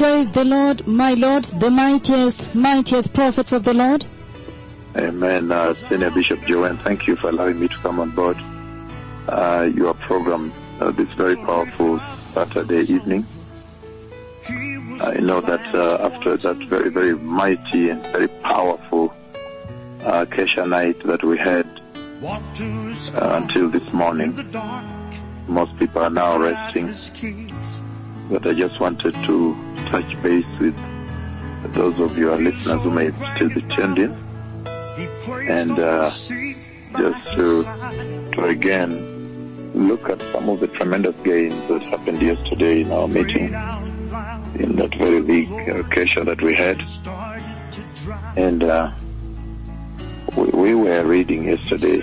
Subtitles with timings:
[0.00, 4.06] Praise the Lord, my lords, the mightiest, mightiest prophets of the Lord.
[4.96, 5.52] Amen.
[5.52, 8.38] Uh, Senior Bishop Joanne, thank you for allowing me to come on board
[9.28, 12.00] uh, your program uh, this very powerful
[12.32, 13.26] Saturday evening.
[14.48, 19.12] I know that uh, after that very, very mighty and very powerful
[20.02, 21.66] uh, Kesha night that we had
[22.22, 24.32] uh, until this morning,
[25.46, 26.86] most people are now resting.
[28.30, 30.74] But I just wanted to touch base with
[31.74, 34.30] those of your listeners who may still be tuned in
[35.48, 37.62] and uh, just to,
[38.32, 39.10] to again
[39.74, 43.54] look at some of the tremendous gains that happened yesterday in our meeting
[44.58, 46.82] in that very big occasion that we had.
[48.36, 48.90] And uh,
[50.36, 52.00] we, we were reading yesterday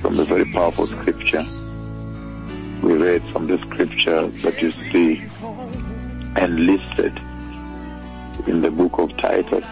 [0.00, 1.44] from a very powerful scripture.
[2.82, 5.24] We read from the scripture that you see
[6.36, 7.16] enlisted
[8.46, 9.66] in the book of Titus.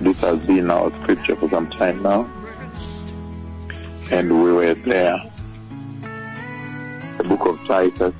[0.00, 2.28] This has been our scripture for some time now.
[4.10, 5.18] And we were there,
[7.18, 8.14] the book of Titus,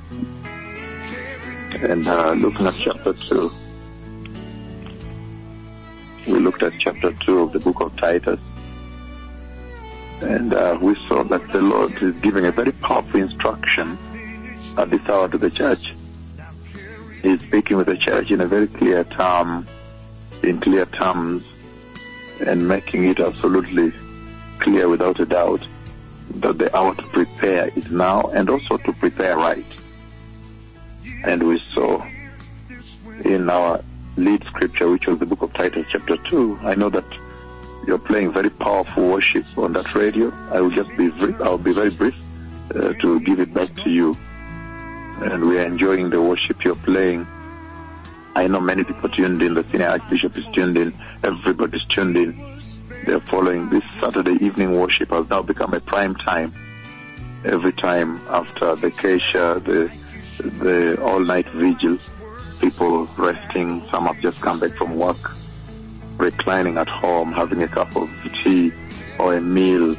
[1.81, 3.51] and uh, looking at chapter 2.
[6.27, 8.39] We looked at chapter 2 of the book of Titus.
[10.21, 13.97] And uh, we saw that the Lord is giving a very powerful instruction
[14.77, 15.93] at this hour to the church.
[17.25, 19.65] He's speaking with the church in a very clear term,
[20.43, 21.43] in clear terms,
[22.45, 23.91] and making it absolutely
[24.59, 25.65] clear without a doubt
[26.35, 29.65] that the hour to prepare is now and also to prepare right.
[31.23, 32.05] And we saw
[33.23, 33.83] in our
[34.17, 37.05] lead scripture, which was the book of Titus chapter 2, I know that
[37.87, 40.31] you're playing very powerful worship on that radio.
[40.51, 41.11] I will just be,
[41.43, 42.21] I'll be very brief
[42.75, 44.15] uh, to give it back to you.
[45.21, 47.25] And we are enjoying the worship you're playing.
[48.35, 49.53] I know many people tuned in.
[49.53, 50.93] The senior archbishop is tuned in.
[51.23, 52.59] Everybody's tuned in.
[53.05, 56.51] They're following this Saturday evening worship has now become a prime time.
[57.45, 59.89] Every time after the Kesha, the
[60.59, 61.97] the all night vigil,
[62.59, 63.87] people resting.
[63.89, 65.31] Some have just come back from work,
[66.17, 68.09] reclining at home, having a cup of
[68.43, 68.73] tea
[69.17, 69.95] or a meal,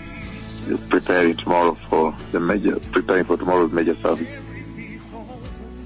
[0.91, 4.28] preparing tomorrow for the major, preparing for tomorrow's major service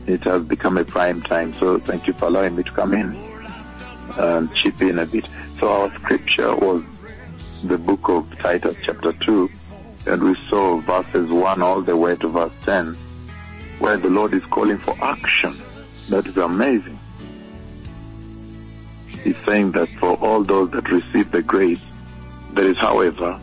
[0.06, 1.52] it has become a prime time.
[1.54, 3.16] So thank you for allowing me to come in
[4.16, 5.26] and chip in a bit.
[5.58, 6.82] So our scripture was
[7.64, 9.50] the book of Titus chapter 2
[10.06, 12.96] and we saw verses 1 all the way to verse 10
[13.78, 15.54] where the Lord is calling for action.
[16.08, 16.98] That is amazing.
[19.22, 21.84] He's saying that for all those that receive the grace,
[22.52, 23.38] there is however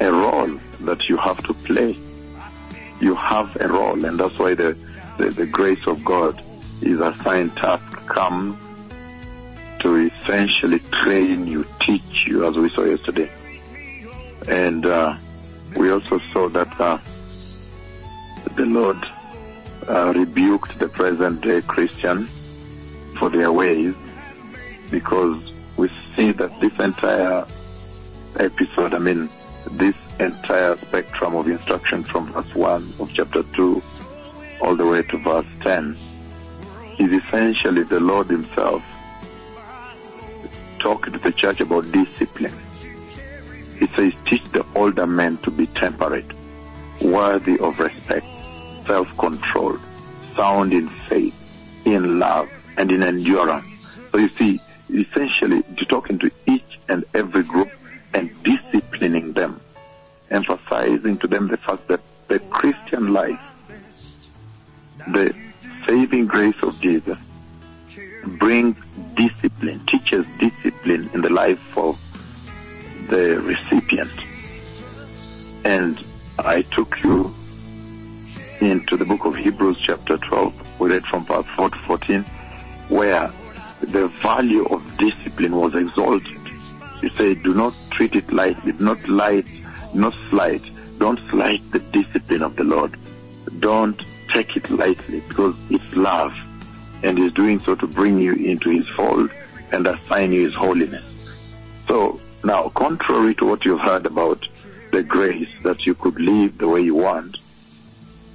[0.00, 1.96] a role that you have to play.
[3.00, 4.76] You have a role and that's why the
[5.18, 6.42] the, the grace of God
[6.82, 8.58] is assigned task comes
[9.80, 13.30] to essentially train you, teach you, as we saw yesterday.
[14.48, 15.16] And uh,
[15.76, 16.98] we also saw that uh,
[18.56, 19.04] the Lord
[19.88, 22.26] uh, rebuked the present day Christian
[23.18, 23.94] for their ways
[24.90, 27.46] because we see that this entire
[28.38, 29.28] episode, I mean,
[29.70, 33.82] this entire spectrum of instruction from verse 1 of chapter 2
[34.64, 35.94] all the way to verse 10
[36.98, 38.82] is essentially the Lord Himself
[40.78, 42.54] talking to the church about discipline.
[43.78, 46.30] He says, teach the older men to be temperate,
[47.02, 48.26] worthy of respect,
[48.86, 49.80] self-controlled,
[50.34, 51.36] sound in faith,
[51.84, 52.48] in love,
[52.78, 53.66] and in endurance.
[54.12, 57.70] So you see, essentially, talking to each and every group
[58.14, 59.60] and disciplining them,
[60.30, 63.40] emphasizing to them the fact that the Christian life
[65.08, 65.34] the
[65.86, 67.18] saving grace of Jesus
[68.24, 68.76] brings
[69.14, 71.98] discipline, teaches discipline in the life of
[73.08, 74.12] the recipient.
[75.64, 76.02] And
[76.38, 77.34] I took you
[78.60, 80.80] into the book of Hebrews chapter 12.
[80.80, 82.22] We read from verse 4 to 14
[82.88, 83.32] where
[83.80, 86.40] the value of discipline was exalted.
[87.00, 89.46] He said, do not treat it lightly, do not light,
[89.94, 90.62] not slight,
[90.98, 92.96] don't slight the discipline of the Lord.
[93.60, 94.02] Don't
[94.34, 96.34] take it lightly because it's love
[97.02, 99.30] and he's doing so to bring you into his fold
[99.72, 101.04] and assign you his holiness.
[101.88, 104.46] So now, contrary to what you've heard about
[104.90, 107.36] the grace that you could live the way you want,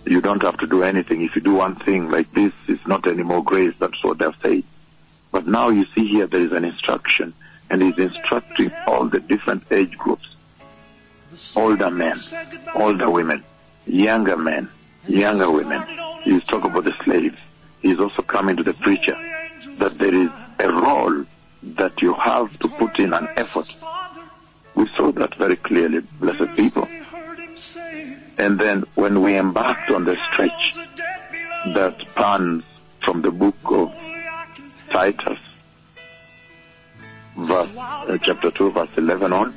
[0.05, 1.21] you don't have to do anything.
[1.21, 3.73] If you do one thing like this, it's not any more grace.
[3.77, 4.63] That's what they've said.
[5.31, 7.33] But now you see here there is an instruction
[7.69, 10.27] and he's instructing all the different age groups.
[11.55, 12.17] Older men,
[12.73, 13.43] older women,
[13.85, 14.69] younger men,
[15.09, 15.83] younger women.
[16.23, 17.37] He's talking about the slaves.
[17.81, 19.15] He's also coming to the preacher
[19.77, 20.29] that there is
[20.59, 21.25] a role
[21.63, 23.73] that you have to put in an effort.
[24.75, 26.87] We saw that very clearly, blessed people.
[28.37, 30.75] And then when we embarked on the stretch
[31.73, 32.63] that pans
[33.03, 33.93] from the book of
[34.91, 35.39] Titus,
[37.37, 39.53] verse, uh, chapter 2, verse 11 on,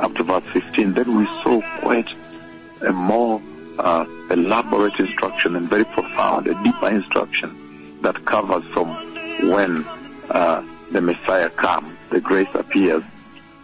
[0.00, 2.08] up to verse 15, then we saw quite
[2.80, 3.40] a more
[3.78, 8.88] uh, elaborate instruction and very profound, a deeper instruction that covers from
[9.50, 9.84] when
[10.30, 10.62] uh,
[10.92, 13.02] the Messiah comes, the grace appears,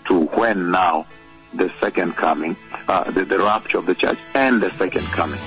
[0.06, 1.06] to when now
[1.54, 2.56] the second coming,
[2.88, 5.40] uh, the, the rapture of the church and the second coming.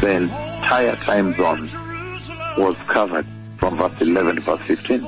[0.00, 1.68] The entire time zone
[2.56, 3.26] was covered
[3.56, 5.04] from verse 11 to verse 15.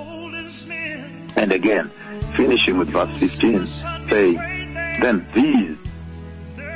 [1.36, 1.90] And again,
[2.36, 4.34] finishing with verse 15, saying,
[5.00, 5.76] then these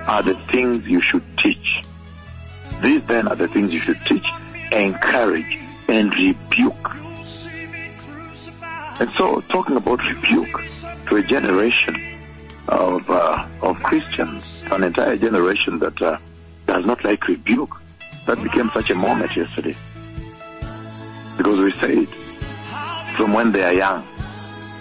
[0.07, 1.83] are the things you should teach.
[2.83, 4.27] These then are the things you should teach,
[4.73, 6.91] encourage, and rebuke.
[9.01, 10.63] And so, talking about rebuke
[11.09, 12.19] to a generation
[12.69, 16.19] of uh, of Christians, an entire generation that uh,
[16.67, 17.77] does not like rebuke,
[18.27, 19.77] that became such a moment yesterday.
[21.37, 22.09] Because we say it
[23.17, 24.07] from when they are young.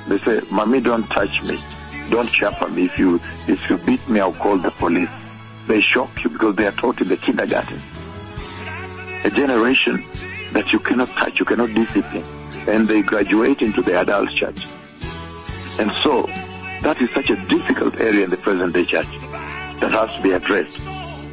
[0.08, 1.58] They say, "Mommy, don't touch me,
[2.10, 2.86] don't chapper me.
[2.86, 3.16] If you
[3.48, 5.10] if you beat me, I'll call the police."
[5.68, 7.82] They shock you because they are taught in the kindergarten.
[9.24, 10.04] A generation
[10.52, 12.26] that you cannot touch, you cannot discipline,
[12.68, 14.68] and they graduate into the adult church.
[15.80, 16.24] And so,
[16.82, 19.08] that is such a difficult area in the present day church
[19.80, 20.82] that has to be addressed.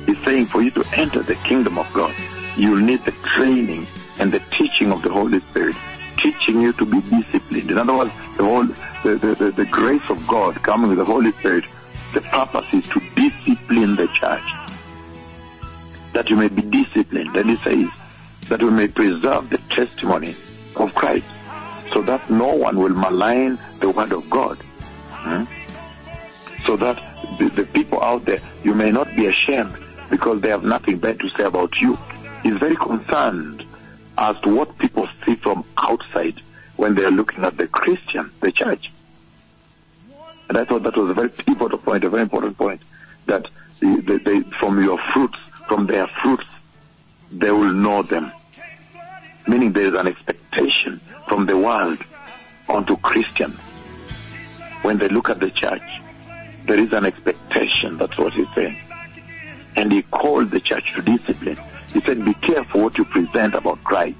[0.06, 2.14] He's saying for you to enter the kingdom of God,
[2.56, 3.86] you'll need the training
[4.18, 5.76] and the teaching of the Holy Spirit,
[6.18, 7.70] teaching you to be disciplined.
[7.70, 8.66] In other words, the whole
[9.02, 11.64] the, the, the, the grace of God coming with the Holy Spirit,
[12.12, 14.42] the purpose is to discipline the church.
[16.12, 17.36] That you may be disciplined.
[17.36, 17.88] And he says
[18.48, 20.34] that we may preserve the testimony
[20.76, 21.26] of Christ
[21.92, 24.58] so that no one will malign the word of God.
[25.10, 25.44] Hmm?
[26.66, 26.96] So that
[27.38, 29.76] the, the people out there, you may not be ashamed
[30.08, 31.98] because they have nothing bad to say about you.
[32.42, 33.64] He's very concerned
[34.18, 36.40] as to what people see from outside
[36.76, 38.90] when they are looking at the Christian, the church.
[40.50, 42.82] And I thought that was a very pivotal point, a very important point,
[43.26, 43.46] that
[43.78, 45.38] they, they, from your fruits,
[45.68, 46.44] from their fruits,
[47.30, 48.32] they will know them.
[49.46, 51.98] Meaning there is an expectation from the world
[52.68, 53.60] onto Christians.
[54.82, 55.88] When they look at the church,
[56.66, 58.76] there is an expectation, that's what he's saying.
[59.76, 61.58] And he called the church to discipline.
[61.92, 64.18] He said, be careful what you present about Christ.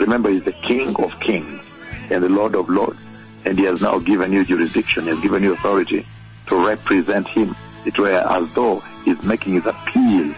[0.00, 1.62] Remember, he's the King of kings
[2.10, 2.98] and the Lord of lords.
[3.44, 6.06] And he has now given you jurisdiction, he has given you authority
[6.48, 7.56] to represent him.
[7.86, 10.34] It were as though he's making his appeal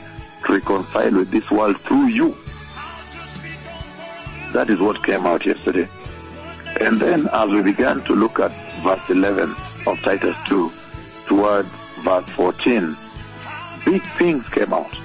[0.47, 2.37] to reconcile with this world through you.
[4.53, 5.89] That is what came out yesterday.
[6.81, 8.51] And then as we began to look at
[8.83, 9.55] verse 11
[9.87, 10.73] of Titus 2
[11.27, 11.69] towards
[12.01, 12.97] verse 14,
[13.85, 14.97] big things came out.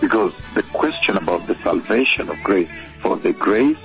[0.00, 2.70] Because the question about the salvation of grace,
[3.00, 3.78] for the grace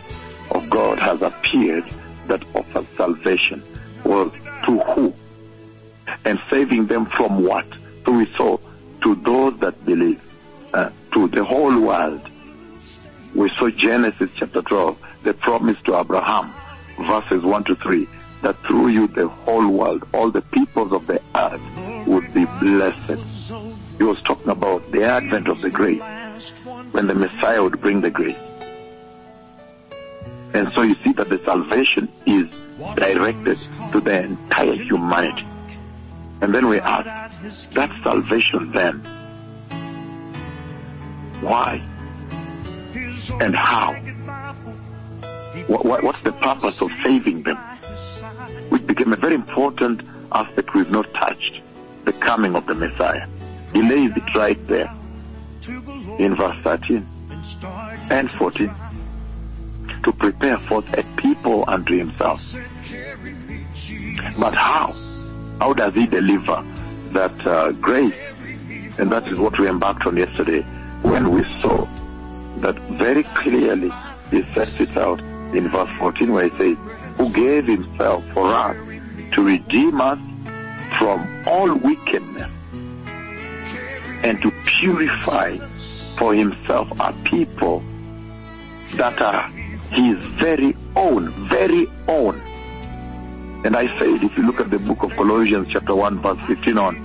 [0.52, 1.86] of God has appeared
[2.28, 3.64] that offers salvation.
[4.04, 4.30] Well,
[4.66, 5.14] to who?
[6.24, 7.66] And saving them from what?
[8.06, 8.58] So we saw
[9.04, 10.22] to those that believe,
[10.74, 12.22] uh, to the whole world.
[13.34, 16.54] We saw Genesis chapter 12, the promise to Abraham,
[17.00, 18.08] verses 1 to 3,
[18.42, 23.20] that through you the whole world, all the peoples of the earth would be blessed.
[23.98, 26.02] He was talking about the advent of the grace,
[26.92, 28.38] when the Messiah would bring the grace.
[30.56, 32.48] And so you see that the salvation is
[32.96, 33.58] directed
[33.92, 35.46] to the entire humanity.
[36.40, 39.00] And then we ask, that salvation then,
[41.42, 41.82] why
[43.42, 43.96] and how?
[45.68, 47.58] What, what's the purpose of saving them?
[48.70, 51.60] Which became a very important aspect we've not touched,
[52.06, 53.28] the coming of the Messiah.
[53.74, 54.90] He lays it right there
[56.18, 57.06] in verse 13
[58.10, 58.74] and 14
[60.06, 62.56] to prepare forth a people unto himself.
[64.40, 64.94] But how?
[65.60, 66.64] How does he deliver
[67.12, 68.14] that uh, grace?
[69.00, 70.62] And that is what we embarked on yesterday
[71.02, 71.88] when we saw
[72.58, 73.92] that very clearly
[74.30, 75.20] he sets it out
[75.54, 76.78] in verse 14 where he says,
[77.18, 78.78] Who gave himself for us
[79.34, 80.20] to redeem us
[81.00, 82.52] from all wickedness
[84.24, 85.58] and to purify
[86.18, 87.84] for himself a people
[88.94, 89.50] that are
[89.96, 92.42] his very own, very own.
[93.66, 96.78] And I said, if you look at the book of Colossians, chapter 1, verse 15
[96.78, 96.96] on,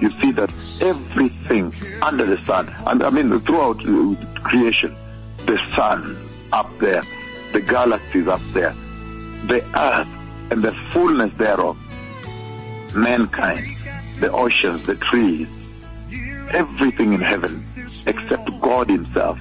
[0.00, 4.96] you see that everything under the sun, and I mean throughout uh, creation,
[5.46, 7.02] the sun, up there,
[7.52, 8.72] the galaxies up there,
[9.46, 10.08] the earth
[10.50, 11.78] and the fullness thereof,
[12.94, 13.76] mankind,
[14.18, 15.48] the oceans, the trees,
[16.50, 17.64] everything in heaven
[18.06, 19.38] except God Himself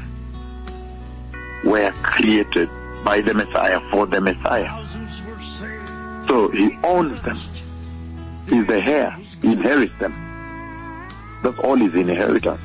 [1.64, 2.70] were created
[3.04, 4.86] by the Messiah for the Messiah.
[6.28, 7.38] So He owns them.
[8.48, 9.12] He's the heir.
[9.42, 10.14] He inherits them.
[11.44, 12.62] That's all His inheritance.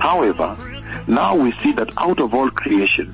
[0.00, 0.56] However,
[1.06, 3.08] now we see that out of all creation,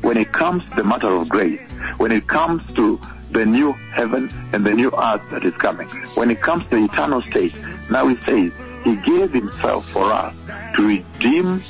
[0.00, 1.60] when it comes to the matter of grace,
[1.98, 3.00] when it comes to
[3.30, 6.84] the new heaven and the new earth that is coming, when it comes to the
[6.84, 7.54] eternal state,
[7.90, 8.52] now it says
[8.84, 10.34] he gave himself for us
[10.76, 11.62] to redeem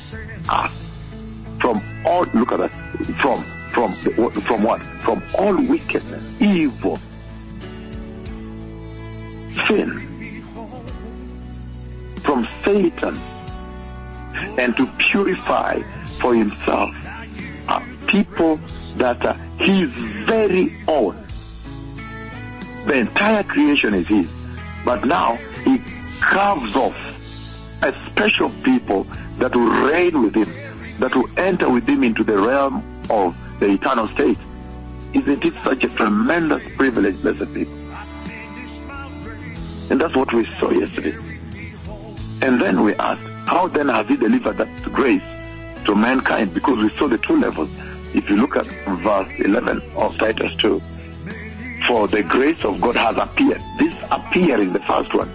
[0.49, 0.86] us
[1.59, 2.71] from all, look at that,
[3.19, 3.91] from, from,
[4.31, 4.81] from what?
[4.81, 6.97] From all wickedness, evil,
[9.67, 10.43] sin,
[12.17, 13.17] from Satan,
[14.57, 15.81] and to purify
[16.19, 16.95] for himself
[17.67, 18.59] a people
[18.95, 19.91] that are his
[20.25, 21.15] very own.
[22.85, 24.29] The entire creation is his.
[24.85, 25.35] But now
[25.65, 25.81] he
[26.21, 26.95] carves off
[27.83, 29.05] a special people
[29.37, 30.49] that will reign with him,
[30.99, 34.37] that will enter with him into the realm of the eternal state.
[35.13, 37.73] Isn't it such a tremendous privilege, blessed people?
[39.89, 41.15] And that's what we saw yesterday.
[42.41, 45.21] And then we asked, how then has he delivered that grace
[45.85, 46.53] to mankind?
[46.53, 47.69] Because we saw the two levels.
[48.13, 50.81] If you look at verse 11 of Titus 2,
[51.87, 53.61] for the grace of God has appeared.
[53.79, 55.31] This appearing, the first one,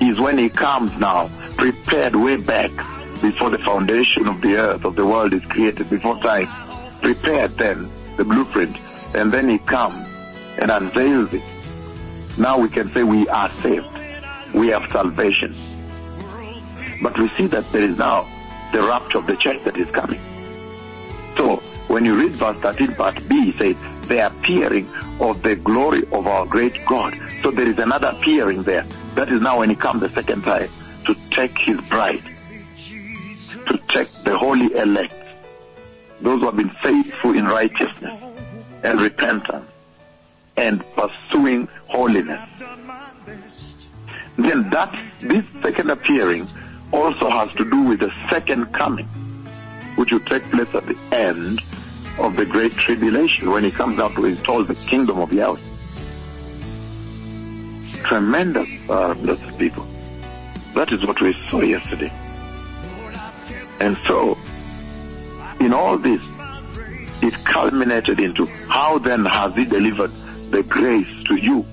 [0.00, 2.70] is when he comes now, prepared way back
[3.20, 6.48] before the foundation of the earth, of the world is created, before time.
[7.00, 8.76] Prepared then, the blueprint,
[9.14, 10.06] and then he comes
[10.58, 11.42] and unveils it.
[12.38, 13.86] Now we can say we are saved.
[14.54, 15.54] We have salvation.
[17.02, 18.28] But we see that there is now
[18.72, 20.20] the rapture of the church that is coming.
[21.36, 21.56] So
[21.88, 24.88] when you read verse 13 part B, it says, the appearing
[25.20, 27.18] of the glory of our great God.
[27.42, 28.84] So there is another appearing there.
[29.14, 30.68] That is now when he comes the second time
[31.06, 32.22] to take his bride,
[33.70, 35.14] to take the holy elect,
[36.20, 38.20] those who have been faithful in righteousness
[38.82, 39.66] and repentance
[40.56, 42.48] and pursuing holiness.
[44.36, 46.48] Then that, this second appearing
[46.92, 49.06] also has to do with the second coming,
[49.96, 51.60] which will take place at the end
[52.18, 55.60] of the great tribulation when he comes out to install the kingdom of Yahweh.
[58.02, 59.86] Tremendous, uh, blessed people.
[60.74, 62.12] That is what we saw yesterday.
[63.80, 64.36] And so,
[65.58, 66.22] in all this,
[67.22, 70.10] it culminated into how then has he delivered
[70.50, 71.64] the grace to you?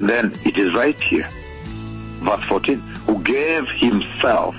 [0.00, 1.28] Then it is right here,
[2.22, 4.54] verse 14, who gave himself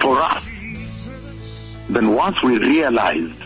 [0.00, 0.44] for us.
[1.88, 3.42] Then once we realized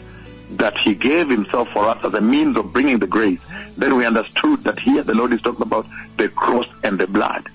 [0.53, 3.41] that he gave himself for us as a means of bringing the grace,
[3.77, 5.87] then we understood that here the Lord is talking about
[6.17, 7.49] the cross and the blood.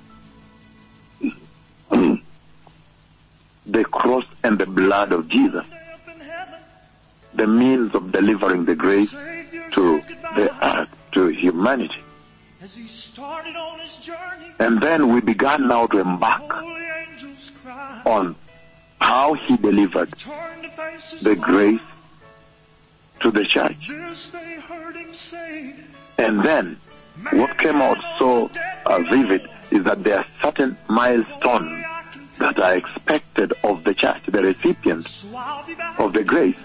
[3.66, 5.66] The cross and the blood of Jesus.
[7.34, 10.02] The means of delivering the grace to
[10.36, 12.04] the earth, to humanity.
[14.60, 16.52] And then we began now to embark
[18.06, 18.36] on
[19.00, 20.12] how he delivered
[21.22, 21.82] the grace
[23.22, 23.90] to the church.
[26.18, 26.78] And then
[27.32, 28.50] what came out so
[29.10, 31.86] vivid is that there are certain milestones
[32.44, 35.26] that are expected of the church, the recipients
[35.98, 36.58] of the grace,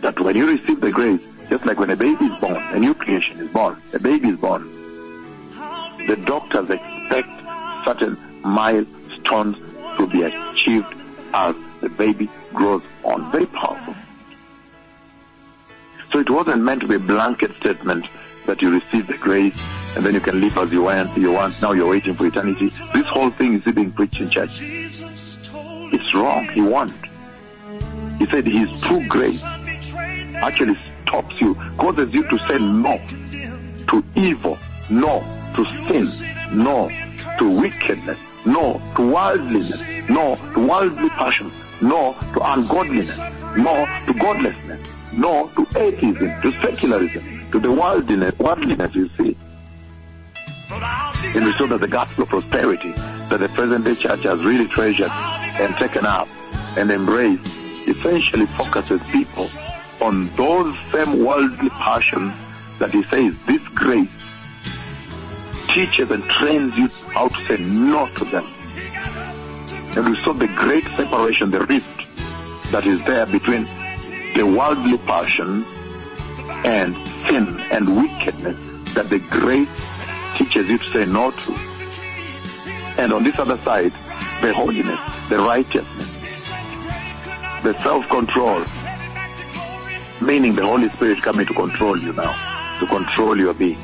[0.00, 2.94] that when you receive the grace, just like when a baby is born, a new
[2.94, 4.64] creation is born, a baby is born,
[6.06, 7.28] the doctors expect
[7.84, 9.56] certain milestones
[9.98, 10.94] to be achieved
[11.34, 13.30] as the baby grows on.
[13.30, 13.94] Very powerful.
[16.12, 18.06] So it wasn't meant to be a blanket statement
[18.46, 19.58] that you receive the grace
[19.94, 21.16] and then you can live as you want.
[21.16, 22.68] You want now you're waiting for eternity.
[22.94, 24.60] This whole thing is being preached in church.
[24.62, 26.48] It's wrong.
[26.48, 26.92] He won't.
[28.18, 33.00] He said his true grace actually stops you, causes you to say no
[33.88, 34.58] to evil,
[34.90, 35.20] no
[35.54, 36.90] to sin, no
[37.38, 41.50] to wickedness, no to worldliness, no to worldly passion,
[41.80, 43.18] no to ungodliness,
[43.56, 49.36] no to godlessness, no to atheism, to secularism, to the worldliness, worldliness you see.
[50.70, 54.68] And we saw that the gospel of prosperity that the present day church has really
[54.68, 56.28] treasured and taken up
[56.76, 57.46] and embraced
[57.86, 59.48] essentially focuses people
[60.00, 62.34] on those same worldly passions
[62.78, 64.08] that he says this grace
[65.68, 68.46] teaches and trains you how to say no to them.
[69.96, 72.02] And we saw the great separation, the rift
[72.70, 73.64] that is there between
[74.34, 75.64] the worldly passion
[76.64, 76.96] and
[77.28, 78.56] sin and wickedness
[78.94, 79.68] that the grace
[80.36, 81.52] teaches you to say no to.
[82.98, 83.92] And on this other side,
[84.42, 86.10] the holiness, the righteousness,
[87.62, 88.64] the self-control,
[90.20, 92.32] meaning the Holy Spirit coming to control you now,
[92.80, 93.82] to control your being.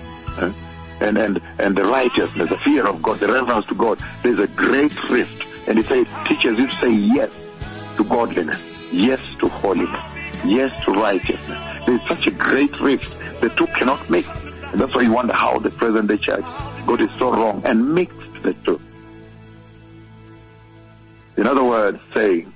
[1.01, 4.47] And, and, and the righteousness, the fear of God, the reverence to God, there's a
[4.47, 5.45] great rift.
[5.67, 7.31] And it says, teaches you to say yes
[7.97, 10.01] to godliness, yes to holiness,
[10.45, 11.59] yes to righteousness.
[11.87, 13.13] There's such a great rift.
[13.43, 14.29] The two cannot mix.
[14.73, 16.45] And that's why you wonder how the present day church
[16.87, 18.81] got it so wrong and mixed the two.
[21.37, 22.53] In other words, saying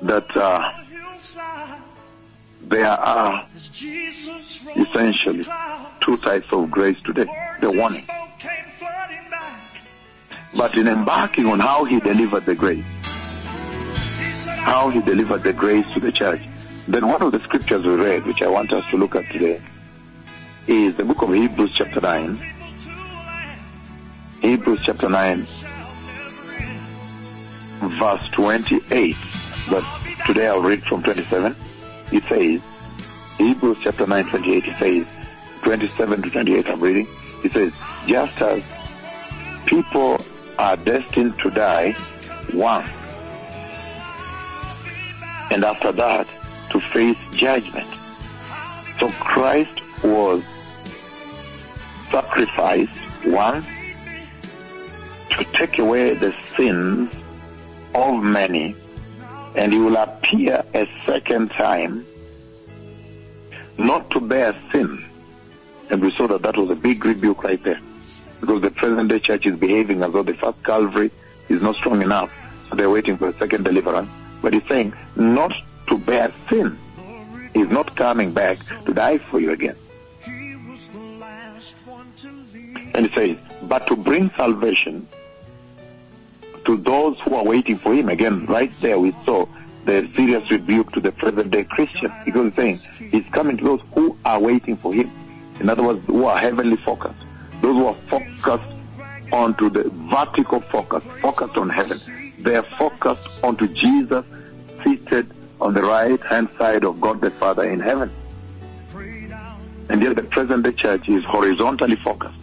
[0.00, 0.72] that uh,
[2.62, 3.46] there are
[4.74, 5.44] essentially
[6.00, 7.26] two types of grace today.
[7.60, 8.02] The one.
[10.56, 12.84] But in embarking on how he delivered the grace,
[14.46, 16.40] how he delivered the grace to the church,
[16.86, 19.60] then one of the scriptures we read, which I want us to look at today,
[20.66, 22.38] is the book of Hebrews chapter 9.
[24.40, 25.46] Hebrews chapter 9,
[27.98, 29.16] verse 28.
[29.70, 29.84] But
[30.26, 31.56] today I'll read from 27.
[32.12, 32.60] It says,
[33.38, 35.06] Hebrews chapter 9, 28, it says,
[35.62, 37.08] 27 to 28 I'm reading.
[37.42, 37.72] It says,
[38.06, 38.62] just as
[39.64, 40.20] people
[40.58, 41.96] are destined to die
[42.52, 42.88] once,
[45.50, 46.26] and after that
[46.70, 47.88] to face judgment.
[48.98, 50.42] So Christ was
[52.10, 52.92] sacrificed
[53.26, 53.66] once
[55.30, 57.12] to take away the sins
[57.94, 58.74] of many,
[59.56, 62.06] and he will appear a second time
[63.78, 65.04] not to bear sin.
[65.90, 67.80] And we saw that that was a big rebuke right there.
[68.40, 71.10] Because the present day church is behaving as though the first Calvary
[71.48, 72.30] is not strong enough.
[72.68, 74.10] So they're waiting for a second deliverance.
[74.42, 75.52] But he's saying not
[75.88, 76.78] to bear sin.
[77.52, 79.76] He's not coming back to die for you again.
[82.94, 85.06] And he says, but to bring salvation
[86.64, 88.08] to those who are waiting for him.
[88.08, 89.46] Again, right there we saw
[89.84, 92.12] the serious rebuke to the present day Christian.
[92.24, 95.10] Because he's saying he's coming to those who are waiting for him.
[95.60, 97.20] In other words, who are heavenly focused.
[97.60, 98.72] Those who are focused
[99.32, 101.98] onto the vertical focus, focused on heaven.
[102.38, 104.24] They are focused onto Jesus
[104.82, 108.10] seated on the right hand side of God the Father in heaven.
[109.88, 112.38] And yet the present day church is horizontally focused.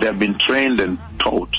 [0.00, 1.54] They have been trained and taught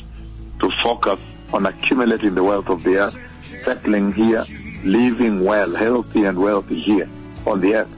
[0.60, 1.20] to focus
[1.54, 3.18] on accumulating the wealth of the earth,
[3.64, 4.46] settling here,
[4.84, 7.08] living well, healthy and wealthy here
[7.46, 7.96] on the earth.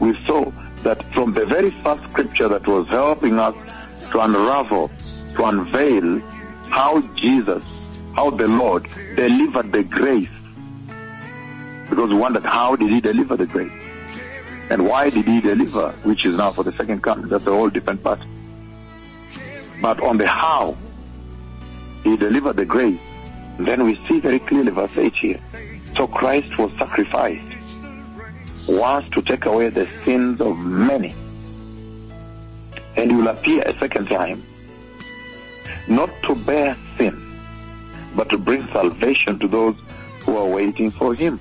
[0.00, 0.50] We saw
[0.82, 3.54] that from the very first scripture that was helping us
[4.12, 4.90] to unravel,
[5.34, 6.20] to unveil
[6.68, 7.64] how Jesus,
[8.14, 10.28] how the Lord delivered the grace.
[11.88, 13.72] Because we wondered how did he deliver the grace?
[14.70, 17.28] And why did he deliver, which is now for the second coming?
[17.28, 18.20] That's a whole different part.
[19.80, 20.76] But on the how
[22.02, 22.98] he delivered the grace,
[23.58, 25.40] then we see very clearly verse 8 here.
[25.96, 27.56] So Christ was sacrificed
[28.68, 31.14] once to take away the sins of many.
[32.96, 34.42] And he will appear a second time,
[35.86, 37.38] not to bear sin,
[38.16, 39.76] but to bring salvation to those
[40.20, 41.38] who are waiting for him.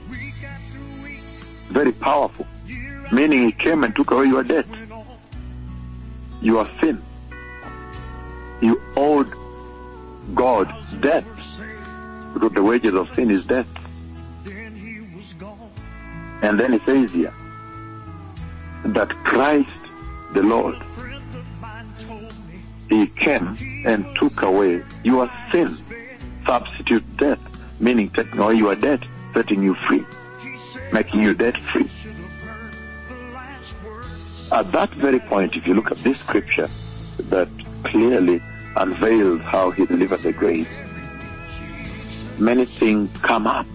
[1.76, 2.48] Very powerful.
[3.12, 4.66] Meaning he came and took away your debt,
[6.42, 7.02] your sin.
[8.62, 9.30] You owed
[10.34, 11.26] God debt
[12.34, 13.68] because the wages of sin is death.
[16.42, 17.34] And then it says here
[18.86, 19.70] that Christ
[20.32, 20.82] the Lord,
[22.88, 25.78] He came and took away your sin,
[26.46, 27.40] substitute death,
[27.82, 29.02] meaning taking away your debt,
[29.34, 30.06] setting you free,
[30.96, 31.90] making you debt free.
[34.52, 36.70] At that very point, if you look at this scripture
[37.34, 37.50] that
[37.84, 38.42] clearly
[38.78, 40.70] unveils how He delivered the grace,
[42.40, 43.68] many things come up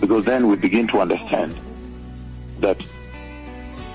[0.00, 1.58] because then we begin to understand
[2.60, 2.84] that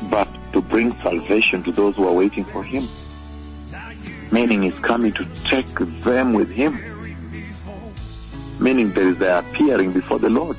[0.09, 2.85] but to bring salvation to those who are waiting for him
[4.31, 6.73] meaning he's coming to take them with him
[8.59, 10.57] meaning there is the appearing before the lord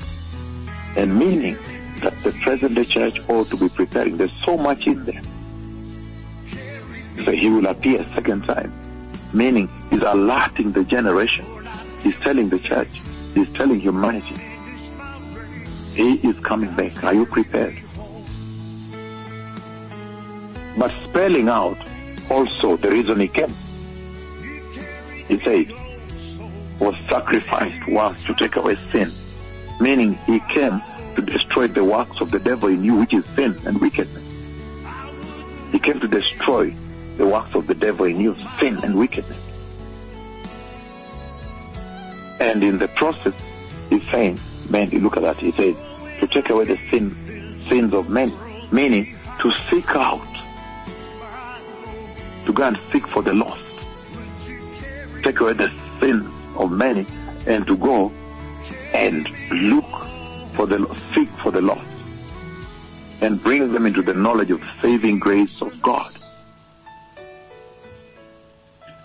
[0.95, 1.57] and meaning
[1.99, 5.21] that the present day church ought to be preparing there's so much in there
[7.23, 8.71] so he will appear a second time
[9.33, 11.45] meaning he's alerting the generation
[12.01, 13.01] he's telling the church
[13.33, 14.35] he's telling humanity
[15.95, 17.05] he is coming back.
[17.05, 17.77] Are you prepared?
[20.77, 21.77] But spelling out
[22.29, 23.53] also the reason he came.
[25.29, 25.71] He said,
[26.79, 29.09] was sacrificed once to take away sin,
[29.79, 30.81] meaning he came
[31.15, 34.23] to destroy the works of the devil in you, which is sin and wickedness.
[35.71, 36.73] He came to destroy
[37.17, 39.41] the works of the devil in you, sin and wickedness.
[42.39, 43.35] And in the process,
[43.89, 45.75] he's saying, man, look at that, he says,
[46.19, 48.31] to take away the sin, sins of men,
[48.71, 50.21] meaning to seek out,
[52.45, 53.65] to go and seek for the lost,
[55.23, 57.05] take away the sins of many,
[57.47, 58.11] and to go
[58.93, 59.85] and look
[60.53, 60.79] for the
[61.13, 61.87] seek for the lost,
[63.21, 66.11] and bring them into the knowledge of the saving grace of God.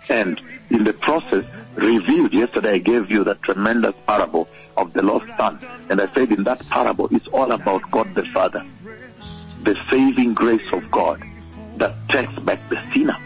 [0.09, 1.45] And in the process,
[1.75, 2.33] revealed.
[2.33, 5.59] Yesterday I gave you that tremendous parable of the lost son.
[5.89, 8.65] And I said in that parable, it's all about God the Father.
[9.63, 11.23] The saving grace of God
[11.77, 13.17] that takes back the sinner.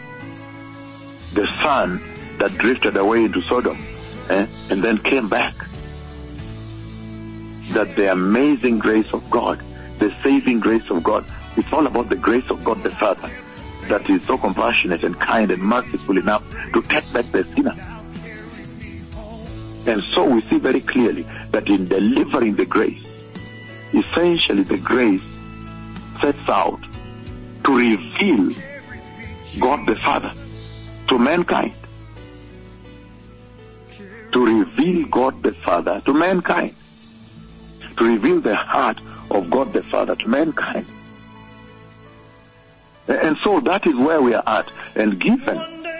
[1.33, 2.01] The son
[2.39, 3.77] that drifted away into Sodom
[4.29, 5.53] eh, and then came back.
[7.75, 9.59] That the amazing grace of God,
[9.99, 11.25] the saving grace of God,
[11.57, 13.29] it's all about the grace of God the Father
[13.89, 17.75] that is so compassionate and kind and merciful enough to take back the sinner.
[19.87, 23.05] And so we see very clearly that in delivering the grace,
[23.93, 25.21] essentially the grace
[26.21, 26.79] sets out
[27.65, 28.55] to reveal
[29.59, 30.33] God the Father
[31.09, 31.73] to mankind.
[34.31, 36.73] To reveal God the Father to mankind.
[37.97, 38.99] To reveal the heart
[39.31, 40.85] of God the Father to mankind.
[43.07, 44.69] And so that is where we are at.
[44.95, 45.57] And given,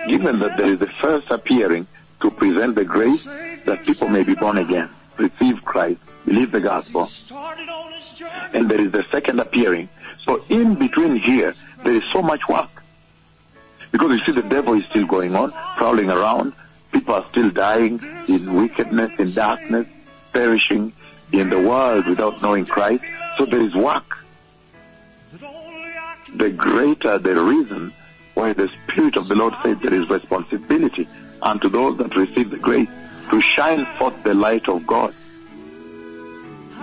[0.08, 1.88] given that there is the first appearing
[2.21, 3.25] to present the grace
[3.65, 7.08] that people may be born again, receive Christ, believe the gospel,
[8.53, 9.89] and there is the second appearing.
[10.23, 11.53] So in between here,
[11.84, 12.69] there is so much work.
[13.91, 16.53] Because you see the devil is still going on, prowling around.
[16.91, 19.88] People are still dying in wickedness, in darkness,
[20.34, 20.93] perishing
[21.39, 23.04] in the world without knowing Christ.
[23.38, 24.17] So there is work.
[26.36, 27.93] The greater the reason
[28.34, 31.08] why the Spirit of the Lord says there is responsibility
[31.41, 32.89] unto those that receive the grace
[33.30, 35.13] to shine forth the light of God.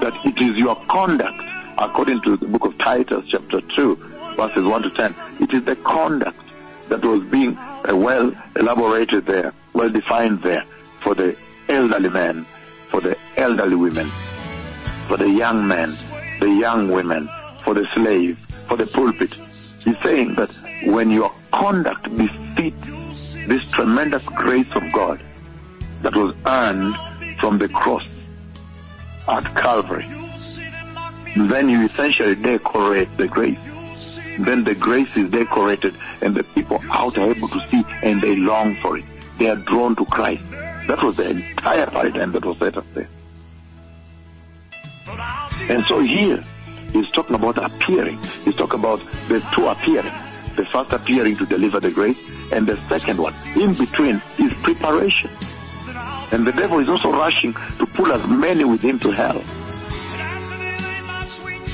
[0.01, 1.43] That it is your conduct,
[1.79, 3.95] according to the book of Titus, chapter 2,
[4.37, 5.15] verses 1 to 10.
[5.41, 6.41] It is the conduct
[6.89, 10.65] that was being uh, well elaborated there, well defined there
[11.01, 11.37] for the
[11.69, 12.47] elderly men,
[12.91, 14.11] for the elderly women,
[15.09, 15.95] for the young men,
[16.41, 17.29] the young women,
[17.65, 18.39] for the slave,
[18.69, 19.35] for the pulpit.
[19.85, 20.51] He's saying that
[20.85, 25.21] when your conduct befits this tremendous grace of God
[26.03, 26.97] that was earned
[27.41, 28.05] from the cross
[29.29, 30.07] at Calvary,
[31.37, 33.59] then you essentially decorate the grace.
[34.39, 38.37] Then the grace is decorated and the people out are able to see and they
[38.37, 39.05] long for it.
[39.39, 40.43] They are drawn to Christ.
[40.89, 43.09] That was the entire paradigm that was set up there.
[45.69, 46.43] And so here,
[46.93, 48.19] he's talking about appearing.
[48.45, 50.13] He's talking about the two appearing.
[50.57, 52.19] The first appearing to deliver the grace,
[52.53, 53.35] and the second one.
[53.57, 55.31] In between is preparation.
[56.31, 59.43] And the devil is also rushing to pull as many with him to hell.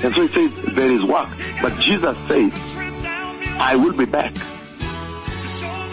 [0.05, 1.29] And so he says, there is work.
[1.61, 2.53] But Jesus says,
[3.59, 4.33] I will be back.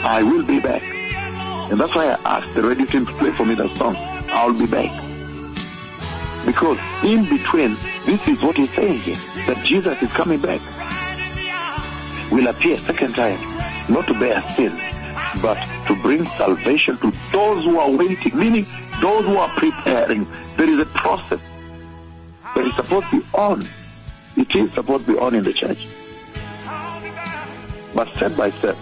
[0.04, 0.84] I will be back.
[1.71, 3.95] And that's why I asked the radio team to play for me that song,
[4.30, 5.05] I'll be back.
[6.45, 7.73] Because in between,
[8.05, 9.15] this is what he's saying here,
[9.47, 10.62] that Jesus is coming back.
[12.31, 13.39] Will appear second time,
[13.89, 14.71] not to bear sin,
[15.41, 18.65] but to bring salvation to those who are waiting, meaning
[19.01, 20.27] those who are preparing.
[20.55, 21.39] There is a process
[22.55, 23.63] that is supposed to be on.
[24.38, 25.88] It is supposed to be on in the church.
[27.93, 28.77] But step by step,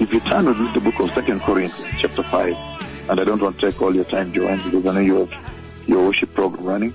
[0.00, 3.58] if you turn to the book of Second Corinthians, chapter 5, and I don't want
[3.60, 5.59] to take all your time, Joanne, because I know you have
[5.90, 6.94] your worship program running.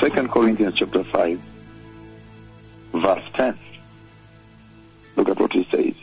[0.00, 1.40] Second Corinthians chapter 5,
[2.92, 3.58] verse 10.
[5.16, 5.94] Look at what he says.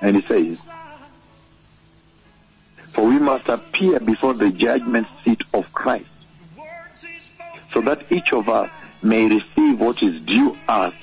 [0.00, 0.60] And he says,
[2.88, 6.06] For we must appear before the judgment seat of Christ,
[7.72, 8.70] so that each of us
[9.02, 10.94] may receive what is due us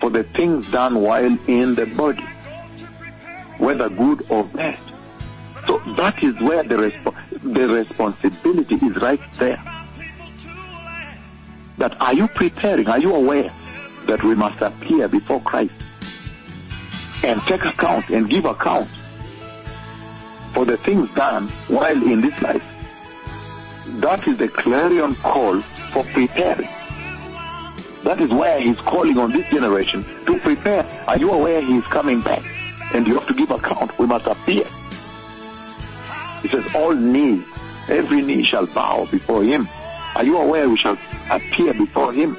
[0.00, 2.24] for the things done while in the body,
[3.58, 4.78] whether good or bad.
[5.66, 9.62] So that is where the, resp- the responsibility is right there.
[11.78, 12.88] That are you preparing?
[12.88, 13.52] Are you aware
[14.06, 15.74] that we must appear before Christ
[17.24, 18.88] and take account and give account
[20.54, 22.62] for the things done while in this life?
[24.00, 26.68] That is the clarion call for preparing.
[28.04, 30.84] That is where he's calling on this generation to prepare.
[31.08, 32.42] Are you aware he is coming back?
[32.94, 33.98] And you have to give account.
[33.98, 34.66] We must appear.
[36.42, 37.44] He says, all knees,
[37.88, 39.68] every knee shall bow before him.
[40.14, 40.98] Are you aware we shall
[41.30, 42.36] appear before him?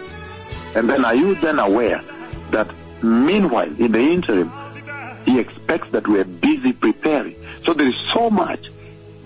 [0.75, 2.03] And then are you then aware
[2.51, 2.69] that
[3.01, 4.51] meanwhile, in the interim,
[5.25, 7.35] he expects that we are busy preparing.
[7.65, 8.69] So there is so much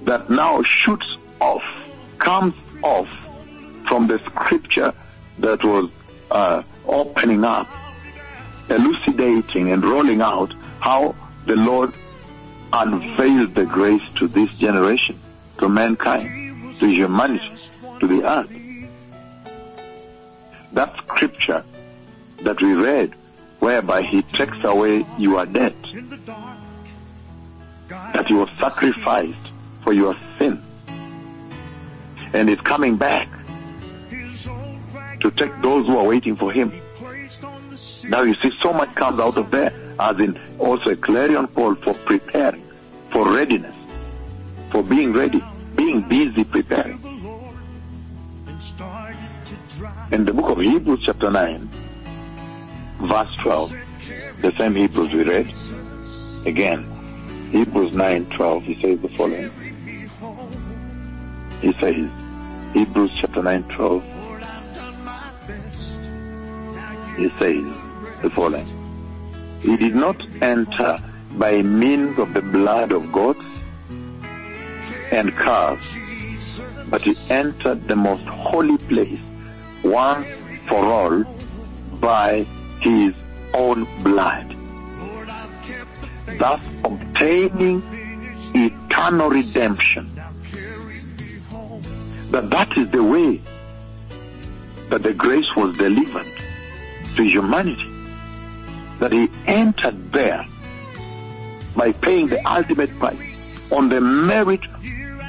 [0.03, 1.63] that now shoots off,
[2.19, 3.09] comes off
[3.87, 4.93] from the scripture
[5.39, 5.89] that was
[6.31, 7.67] uh, opening up,
[8.69, 11.93] elucidating and rolling out how the Lord
[12.73, 15.19] unveiled the grace to this generation,
[15.59, 17.49] to mankind, to humanity,
[17.99, 18.51] to the earth.
[20.73, 21.63] That scripture
[22.43, 23.13] that we read,
[23.59, 25.75] whereby he takes away your debt,
[27.87, 30.61] that he was sacrificed for your sin,
[32.33, 33.29] and is coming back
[35.21, 36.71] to take those who are waiting for him.
[38.03, 41.75] Now you see so much comes out of there, as in also a clarion call
[41.75, 42.63] for preparing,
[43.11, 43.75] for readiness,
[44.71, 45.43] for being ready,
[45.75, 46.99] being busy preparing.
[50.11, 51.69] In the book of Hebrews chapter 9,
[53.01, 53.75] verse 12,
[54.41, 55.53] the same Hebrews we read,
[56.45, 59.51] again, Hebrews 9, 12, he says the following.
[61.61, 62.09] He says,
[62.73, 64.03] Hebrews chapter 9, 12,
[67.17, 67.65] he says
[68.21, 68.76] the following.
[69.61, 70.97] He did not enter
[71.33, 73.45] by means of the blood of goats
[75.11, 75.95] and calves,
[76.89, 79.19] but he entered the most holy place
[79.83, 80.27] once
[80.67, 81.23] for all
[81.99, 82.45] by
[82.81, 83.13] his
[83.53, 84.55] own blood,
[86.39, 87.81] thus obtaining
[88.53, 90.13] eternal redemption.
[92.31, 93.41] That that is the way
[94.89, 96.27] that the grace was delivered
[97.15, 97.96] to humanity.
[98.99, 100.45] That he entered there
[101.75, 103.19] by paying the ultimate price
[103.71, 104.61] on the merit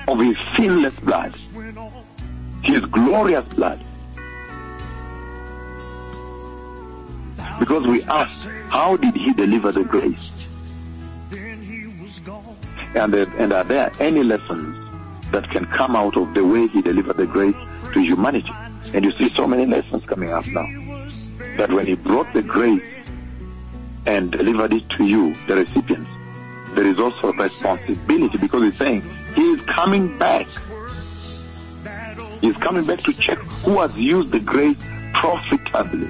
[0.09, 1.35] of his sinless blood,
[2.63, 3.79] his glorious blood.
[7.59, 10.33] Because we ask, how did he deliver the grace?
[12.95, 14.77] And, uh, and are there any lessons
[15.31, 17.57] that can come out of the way he delivered the grace
[17.93, 18.51] to humanity?
[18.95, 20.67] And you see so many lessons coming up now.
[21.57, 22.83] That when he brought the grace
[24.09, 26.11] and delivered it to you, the recipients,
[26.75, 29.03] there is also a responsibility because he's saying
[29.35, 30.47] he is coming back.
[32.41, 36.09] He's coming back to check who has used the grace profitably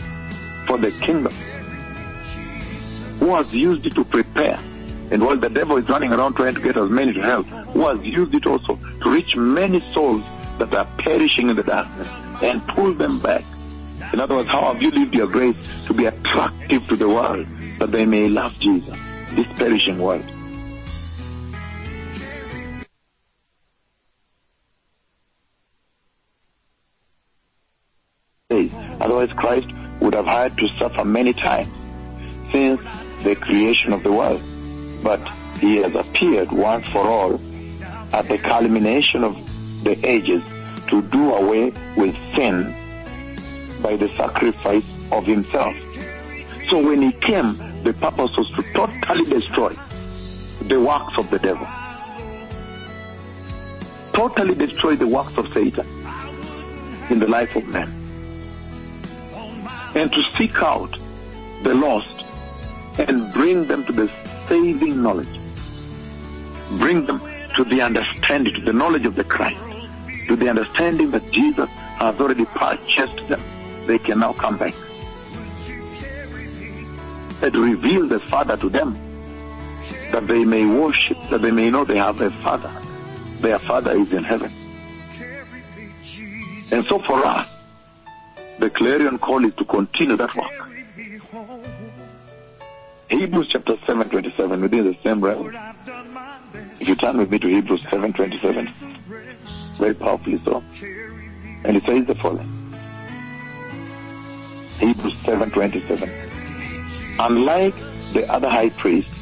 [0.66, 1.32] for the kingdom.
[3.18, 4.60] Who has used it to prepare?
[5.10, 7.84] And while the devil is running around trying to get as many to hell, who
[7.88, 10.22] has used it also to reach many souls
[10.58, 12.06] that are perishing in the darkness
[12.44, 13.42] and pull them back?
[14.12, 15.56] In other words, how have you lived your grace
[15.86, 17.46] to be attractive to the world
[17.78, 18.98] that they may love Jesus,
[19.34, 20.24] this perishing world?
[29.00, 31.68] Otherwise, Christ would have had to suffer many times
[32.50, 32.80] since
[33.22, 34.40] the creation of the world.
[35.02, 35.20] But
[35.58, 37.34] he has appeared once for all
[38.12, 39.34] at the culmination of
[39.84, 40.42] the ages
[40.88, 42.74] to do away with sin
[43.82, 45.76] by the sacrifice of himself.
[46.68, 49.72] So when he came, the purpose was to totally destroy
[50.62, 51.66] the works of the devil.
[54.12, 55.86] Totally destroy the works of Satan
[57.10, 57.94] in the life of man.
[59.94, 60.96] And to seek out
[61.62, 62.24] the lost
[62.98, 64.10] and bring them to the
[64.48, 65.28] saving knowledge.
[66.78, 67.22] Bring them
[67.56, 69.60] to the understanding, to the knowledge of the Christ,
[70.26, 73.42] to the understanding that Jesus has already purchased them.
[73.86, 74.74] They can now come back.
[77.40, 78.98] And reveal the Father to them
[80.10, 82.72] that they may worship, that they may know they have a Father.
[83.40, 84.50] Their Father is in heaven.
[86.72, 87.48] And so for us,
[88.58, 90.50] the clarion call is to continue that work.
[93.08, 95.56] Hebrews chapter 7, 27, within the same realm.
[96.80, 98.74] If you turn with me to Hebrews 7, 27,
[99.76, 100.62] very powerfully so.
[101.64, 102.48] And it says the following.
[104.78, 106.27] Hebrews 7, 27.
[107.20, 107.74] Unlike
[108.12, 109.12] the other high priests,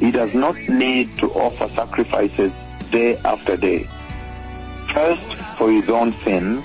[0.00, 2.52] he does not need to offer sacrifices
[2.90, 3.88] day after day.
[4.94, 6.64] First for his own sins,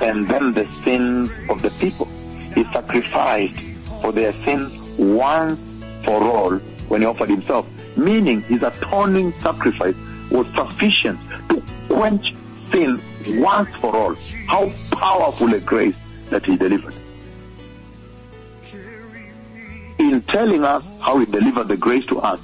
[0.00, 2.08] and then the sins of the people.
[2.54, 3.60] He sacrificed
[4.00, 5.60] for their sins once
[6.04, 9.94] for all when he offered himself, meaning his atoning sacrifice
[10.30, 12.34] was sufficient to quench
[12.72, 13.00] sin
[13.38, 14.16] once for all.
[14.48, 15.94] How powerful a grace
[16.30, 16.94] that he delivered.
[20.02, 22.40] In telling us how he delivered the grace to us,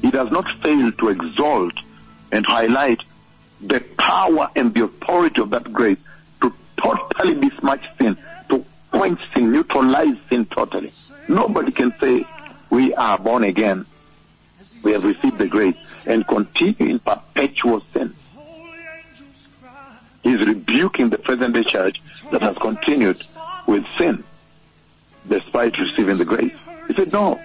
[0.00, 1.74] he does not fail to exalt
[2.32, 3.00] and highlight
[3.60, 5.98] the power and the authority of that grace
[6.40, 8.16] to totally besmirch sin,
[8.48, 10.90] to quench sin, neutralize sin totally.
[11.28, 12.24] Nobody can say,
[12.70, 13.84] we are born again,
[14.82, 18.14] we have received the grace, and continue in perpetual sin.
[20.22, 23.22] He's rebuking the present day church that has continued
[23.66, 24.24] with sin
[25.28, 26.56] despite receiving the grace.
[26.88, 27.40] He said, no,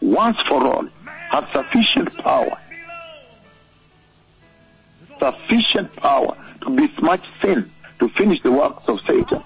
[0.00, 0.88] once for all,
[1.30, 2.58] have sufficient power,
[5.18, 9.42] sufficient power to be besmirch sin, to finish the works of Satan.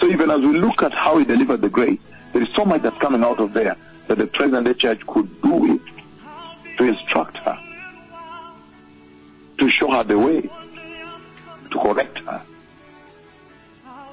[0.00, 2.00] So even as we look at how he delivered the grace,
[2.32, 3.76] there is so much that's coming out of there
[4.06, 5.80] that the present day church could do it
[6.78, 7.58] to instruct her,
[9.58, 12.42] to show her the way, to correct her,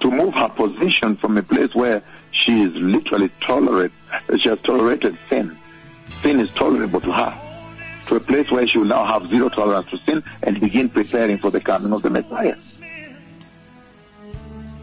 [0.02, 3.92] to move her position from a place where she is literally tolerate,
[4.40, 5.58] she has tolerated sin.
[6.22, 7.38] Sin is tolerable to her.
[8.08, 11.38] To a place where she will now have zero tolerance to sin and begin preparing
[11.38, 12.56] for the coming of the Messiah.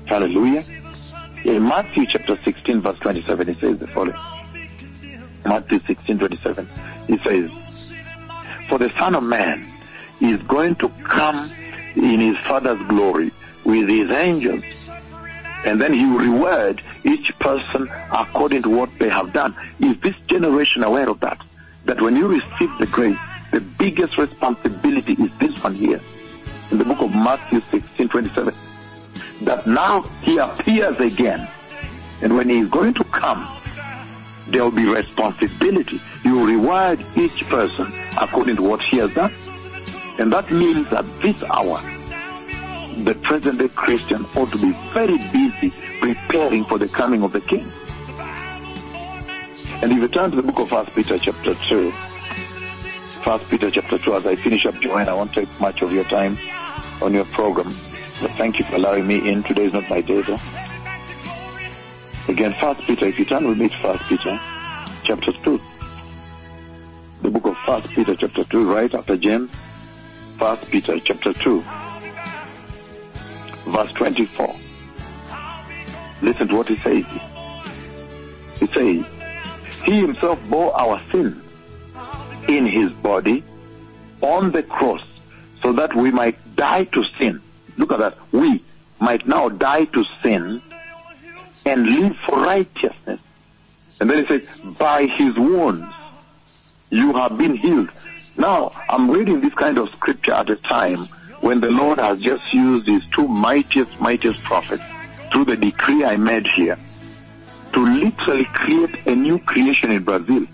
[0.06, 0.64] Hallelujah.
[1.44, 4.16] In Matthew chapter 16 verse 27 it says the following.
[5.44, 6.68] Matthew 16 27
[7.08, 7.94] it says,
[8.68, 9.66] For the Son of Man
[10.20, 11.50] is going to come
[11.94, 13.30] in his Father's glory
[13.64, 14.77] with his angels
[15.64, 19.54] and then he will reward each person according to what they have done.
[19.80, 21.40] Is this generation aware of that?
[21.84, 23.18] That when you receive the grace,
[23.50, 26.00] the biggest responsibility is this one here
[26.70, 28.54] in the book of Matthew 16 27.
[29.42, 31.48] That now he appears again,
[32.22, 33.48] and when he is going to come,
[34.48, 36.00] there will be responsibility.
[36.24, 39.32] You will reward each person according to what he has done.
[40.18, 41.80] And that means at this hour,
[43.04, 47.40] the present day Christian ought to be very busy preparing for the coming of the
[47.40, 47.70] King.
[49.80, 51.92] And if you turn to the book of First Peter chapter 2,
[53.24, 56.04] First Peter chapter 2, as I finish up, Joanne, I won't take much of your
[56.04, 56.38] time
[57.00, 59.42] on your program, but thank you for allowing me in.
[59.42, 60.38] Today is not my day, though.
[62.28, 64.40] Again, First Peter, if you turn with me to First Peter
[65.04, 65.60] chapter 2,
[67.22, 69.50] the book of First Peter chapter 2, right after James,
[70.38, 71.64] First Peter chapter 2,
[73.72, 74.54] verse 24.
[76.22, 77.04] Listen to what he says.
[78.58, 79.04] He says,
[79.84, 81.40] He himself bore our sin
[82.48, 83.44] in his body
[84.20, 85.02] on the cross
[85.62, 87.40] so that we might die to sin.
[87.76, 88.18] Look at that.
[88.32, 88.62] We
[89.00, 90.60] might now die to sin
[91.64, 93.20] and live for righteousness.
[94.00, 95.86] And then he says, by his wounds
[96.90, 97.90] you have been healed.
[98.36, 101.06] Now, I'm reading this kind of scripture at a time
[101.40, 104.82] when the Lord has just used his two mightiest, mightiest prophets
[105.30, 106.78] through the decree I made here
[107.72, 110.46] to literally create a new creation in Brazil.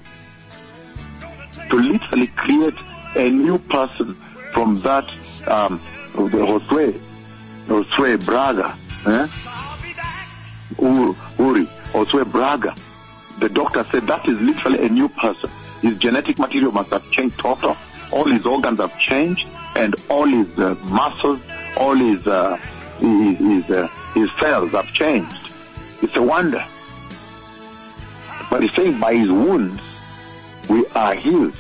[1.71, 2.75] To literally create
[3.17, 4.15] a new person
[4.53, 5.09] from that
[5.47, 5.81] um,
[6.15, 7.01] the Josue,
[7.67, 9.29] Josue Braga, eh?
[11.39, 12.75] Uri, Josue Braga.
[13.41, 15.51] The doctor said that is literally a new person.
[15.83, 17.77] His genetic material must have changed total.
[18.15, 21.41] All his organs have changed and all his uh, muscles,
[21.77, 22.57] all his uh,
[23.01, 25.51] his his, uh, his cells have changed.
[26.01, 26.65] It's a wonder.
[28.51, 29.83] But he's saying by his wounds
[30.69, 31.57] we are healed.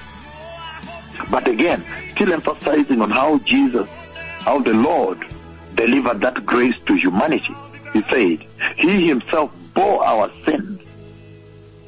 [1.28, 3.88] But again, still emphasizing on how Jesus,
[4.40, 5.24] how the Lord
[5.74, 7.54] delivered that grace to humanity.
[7.92, 10.80] He said, He himself bore our sins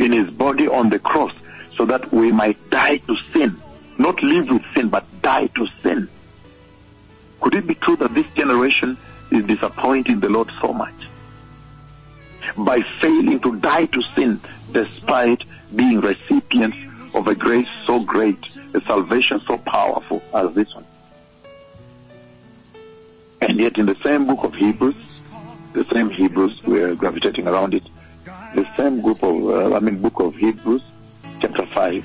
[0.01, 1.33] in his body on the cross
[1.77, 3.61] so that we might die to sin.
[3.99, 6.09] Not live with sin, but die to sin.
[7.41, 8.97] Could it be true that this generation
[9.31, 10.95] is disappointing the Lord so much?
[12.57, 14.41] By failing to die to sin
[14.73, 15.43] despite
[15.75, 16.77] being recipients
[17.15, 18.39] of a grace so great,
[18.75, 20.85] a salvation so powerful as this one.
[23.41, 25.21] And yet in the same book of Hebrews,
[25.73, 27.83] the same Hebrews, we're gravitating around it,
[28.55, 30.83] the same group of, uh, I mean book of Hebrews,
[31.41, 32.05] chapter 5,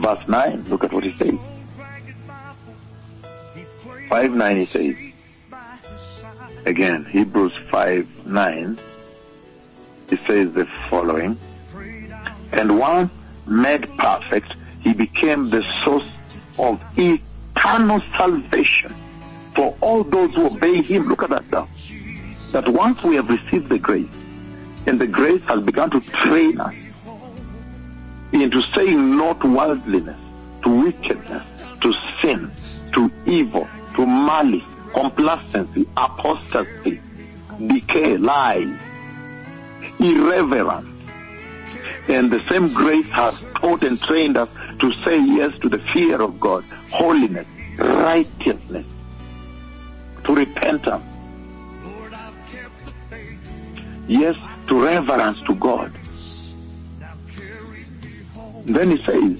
[0.00, 1.34] verse 9, look at what he says.
[4.08, 4.96] 5 9 he says,
[6.66, 8.78] again, Hebrews 5 9,
[10.10, 11.38] he says the following,
[12.52, 13.12] and once
[13.46, 16.08] made perfect, he became the source
[16.58, 18.94] of eternal salvation
[19.56, 21.08] for all those who obey him.
[21.08, 21.68] Look at that now.
[22.52, 24.08] That once we have received the grace,
[24.86, 26.74] and the grace has begun to train us
[28.42, 30.18] into saying not worldliness,
[30.62, 31.46] to wickedness,
[31.82, 32.50] to sin,
[32.92, 37.00] to evil, to malice, complacency, apostasy,
[37.66, 38.76] decay, lies,
[39.98, 40.88] irreverence.
[42.08, 44.48] And the same grace has taught and trained us
[44.80, 47.46] to say yes to the fear of God, holiness,
[47.78, 48.86] righteousness,
[50.24, 51.04] to repentance.
[54.06, 54.36] Yes,
[54.68, 55.92] to reverence to God.
[58.66, 59.38] Then he says,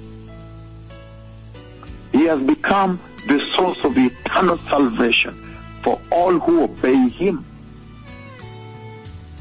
[2.13, 7.45] He has become the source of eternal salvation for all who obey Him.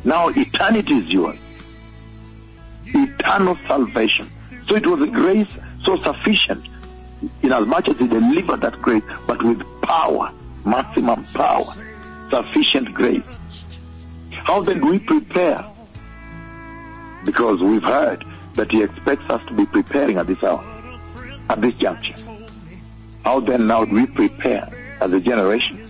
[0.06, 1.38] Now eternity is yours.
[2.86, 4.30] Eternal salvation.
[4.66, 5.48] So it was a grace
[5.86, 6.66] so sufficient
[7.42, 10.32] in as much as He delivered that grace, but with power,
[10.66, 11.74] maximum power,
[12.30, 13.24] sufficient grace.
[14.32, 15.66] How then do we prepare?
[17.26, 18.26] Because we've heard
[18.56, 20.64] that He expects us to be preparing at this hour,
[21.49, 22.16] at this juncture.
[23.24, 24.70] How then now do we prepare
[25.01, 25.89] as a generation?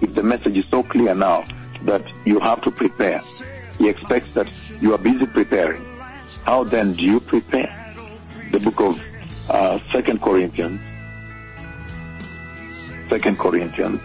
[0.00, 1.44] If the message is so clear now
[1.82, 3.22] that you have to prepare,
[3.78, 4.48] He expects that
[4.80, 5.84] you are busy preparing.
[6.44, 7.76] How then do you prepare?
[8.50, 9.00] The book of
[9.48, 10.80] uh, Second Corinthians,
[13.08, 14.00] Second Corinthians,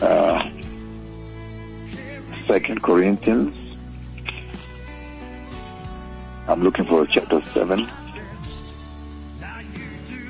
[0.00, 0.50] uh,
[2.46, 3.61] Second Corinthians.
[6.48, 7.88] I'm looking for chapter seven,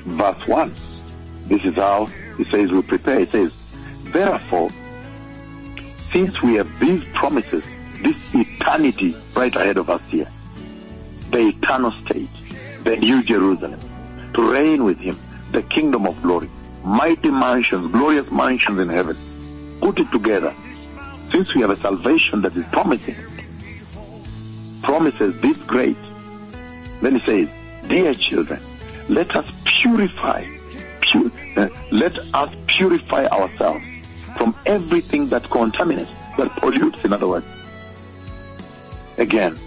[0.05, 0.73] verse one.
[1.43, 2.05] This is how
[2.37, 3.19] he says we prepare.
[3.21, 3.53] It says,
[4.03, 4.69] therefore,
[6.11, 7.63] since we have these promises,
[8.01, 10.27] this eternity right ahead of us here,
[11.31, 12.29] the eternal state,
[12.83, 13.79] the new Jerusalem,
[14.35, 15.17] to reign with him,
[15.51, 16.49] the kingdom of glory,
[16.83, 19.17] mighty mansions, glorious mansions in heaven.
[19.81, 20.53] Put it together.
[21.31, 23.15] Since we have a salvation that is promising,
[24.83, 25.97] promises this great,
[27.01, 27.49] then he says,
[27.87, 28.61] Dear children,
[29.09, 30.45] let us purify,
[31.01, 33.83] pu- uh, let us purify ourselves
[34.37, 37.45] from everything that contaminates, that pollutes, in other words.
[39.17, 39.59] Again,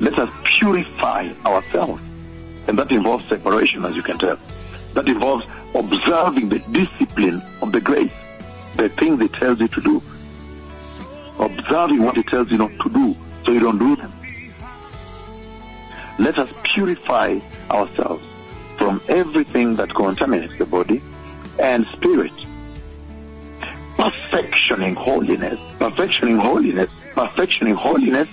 [0.00, 2.02] let us purify ourselves.
[2.68, 4.38] And that involves separation, as you can tell.
[4.94, 8.12] That involves observing the discipline of the grace,
[8.76, 10.02] the things it tells you to do.
[11.38, 14.12] Observing what it tells you not to do, so you don't do them.
[16.18, 18.24] Let us purify ourselves
[18.78, 21.02] from everything that contaminates the body
[21.58, 22.32] and spirit.
[23.96, 28.28] Perfectioning holiness, perfectioning holiness, perfectioning holiness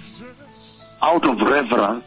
[1.01, 2.05] out of reverence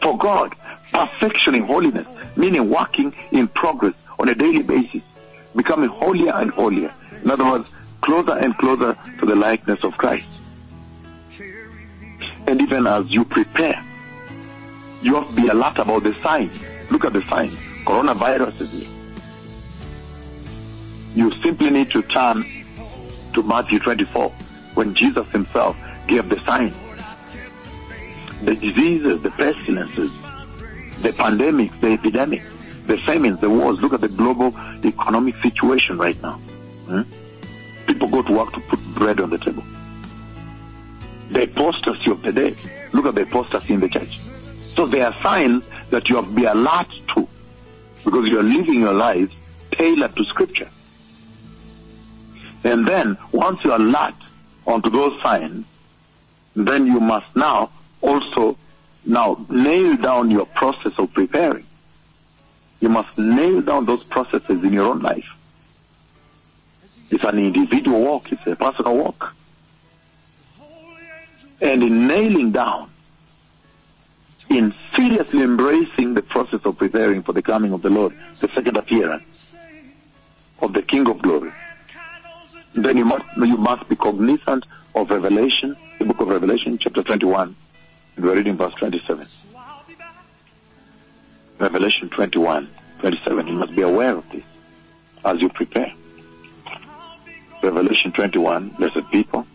[0.00, 0.54] for God.
[0.92, 2.06] Perfectioning holiness,
[2.36, 5.02] meaning working in progress on a daily basis,
[5.54, 6.94] becoming holier and holier.
[7.22, 7.68] In other words,
[8.00, 10.28] closer and closer to the likeness of Christ.
[12.46, 13.82] And even as you prepare,
[15.02, 16.52] you have to be alert about the signs.
[16.90, 17.54] Look at the signs.
[17.84, 18.88] Coronavirus is here.
[21.14, 22.44] You simply need to turn
[23.34, 24.30] to Matthew 24
[24.74, 25.76] when Jesus himself
[26.06, 26.74] gave the signs.
[28.42, 30.12] The diseases, the pestilences,
[31.00, 32.44] the pandemics, the epidemics,
[32.86, 33.80] the famines, the wars.
[33.80, 36.34] Look at the global economic situation right now.
[36.86, 37.02] Hmm?
[37.86, 39.64] People go to work to put bread on the table.
[41.30, 42.56] The apostasy of the day.
[42.92, 44.18] Look at the apostasy in the church.
[44.74, 47.28] So there are signs that you have to be alert to
[48.04, 49.30] because you are living your life
[49.72, 50.68] tailored to scripture.
[52.64, 54.14] And then once you are alert
[54.66, 55.64] onto those signs,
[56.54, 57.70] then you must now
[58.00, 58.56] also
[59.04, 61.66] now nail down your process of preparing.
[62.80, 65.28] You must nail down those processes in your own life.
[67.10, 69.34] It's an individual walk, it's a personal walk.
[71.60, 72.90] And in nailing down,
[74.48, 78.76] in seriously embracing the process of preparing for the coming of the Lord, the second
[78.76, 79.54] appearance
[80.60, 81.52] of the King of Glory,
[82.74, 87.56] then you must, you must be cognizant of Revelation, the book of Revelation, chapter 21.
[88.18, 89.26] We're reading verse 27.
[91.58, 92.68] Revelation 21,
[93.00, 93.46] 27.
[93.46, 94.44] You must be aware of this
[95.24, 95.92] as you prepare.
[97.62, 99.46] Revelation 21, blessed people.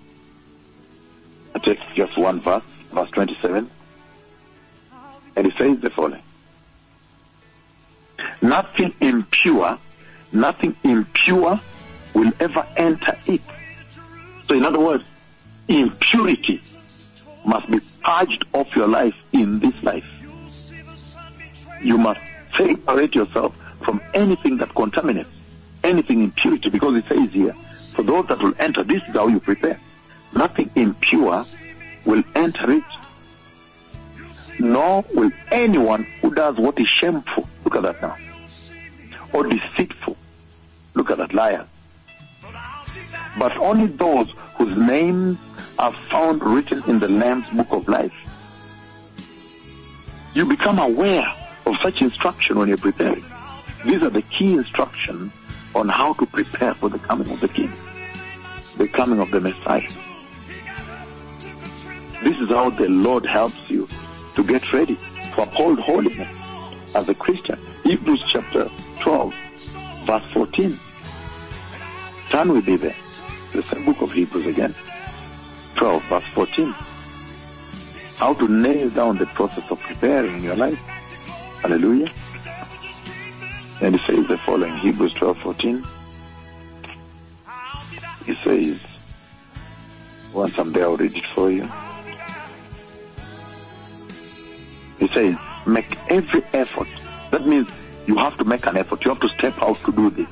[1.54, 3.70] I take just one verse, verse 27.
[5.36, 6.24] And it says the following.
[8.42, 9.78] Nothing impure,
[10.32, 11.60] nothing impure
[12.14, 13.42] will ever enter it.
[14.48, 15.04] So in other words,
[15.68, 16.62] impurity
[17.46, 20.06] must be purged off your life in this life.
[21.82, 22.20] You must
[22.58, 25.30] separate yourself from anything that contaminates,
[25.84, 27.54] anything impurity, because it says here,
[27.94, 29.80] for those that will enter, this is how you prepare.
[30.34, 31.46] Nothing impure
[32.06, 32.84] will enter it,
[34.60, 38.18] nor will anyone who does what is shameful, look at that now,
[39.34, 40.18] or deceitful,
[40.94, 41.66] look at that, liar.
[43.38, 45.38] But only those whose names
[45.80, 48.14] are found written in the Lamb's book of life.
[50.34, 51.28] You become aware
[51.66, 53.26] of such instruction when you're preparing.
[53.86, 55.32] These are the key instructions
[55.74, 57.72] on how to prepare for the coming of the King,
[58.78, 59.90] the coming of the Messiah.
[62.24, 63.90] This is how the Lord helps you
[64.36, 64.96] to get ready
[65.34, 66.30] to uphold holiness
[66.94, 67.60] as a Christian.
[67.84, 68.70] Hebrews chapter
[69.00, 69.34] 12,
[70.06, 70.80] verse 14.
[72.30, 72.96] Turn with me there.
[73.54, 74.76] The same book of Hebrews again.
[75.76, 76.76] 12, verse 14.
[78.18, 80.78] How to nail down the process of preparing your life.
[81.62, 82.12] Hallelujah.
[83.82, 85.86] And it says the following, Hebrews 12, 14.
[88.28, 88.80] It says,
[90.34, 91.68] once I'm there, I'll read it for you.
[95.02, 95.36] He says,
[95.66, 96.88] make every effort.
[97.32, 97.68] That means
[98.06, 99.04] you have to make an effort.
[99.04, 100.28] You have to step out to do this.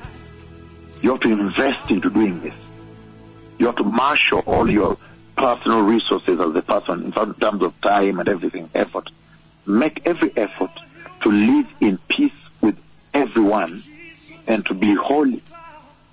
[1.02, 2.54] You have to invest into doing this.
[3.58, 4.96] You have to marshal all your
[5.36, 9.10] personal resources as a person in terms of time and everything, effort.
[9.66, 10.70] Make every effort
[11.22, 12.78] to live in peace with
[13.12, 13.82] everyone
[14.46, 15.42] and to be holy.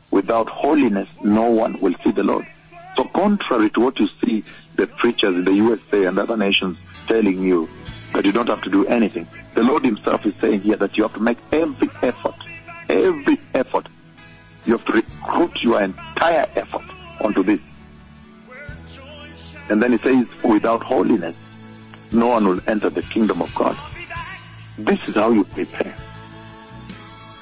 [0.09, 2.47] Without holiness, no one will see the Lord.
[2.95, 4.43] So contrary to what you see
[4.75, 7.69] the preachers in the USA and other nations telling you
[8.17, 11.03] that you don't have to do anything, the Lord himself is saying here that you
[11.03, 12.33] have to make every effort,
[12.89, 13.85] every effort.
[14.65, 16.81] You have to recruit your entire effort
[17.21, 17.59] onto this.
[19.69, 21.35] And then he says, without holiness,
[22.11, 23.77] no one will enter the kingdom of God.
[24.79, 25.93] This is how you prepare.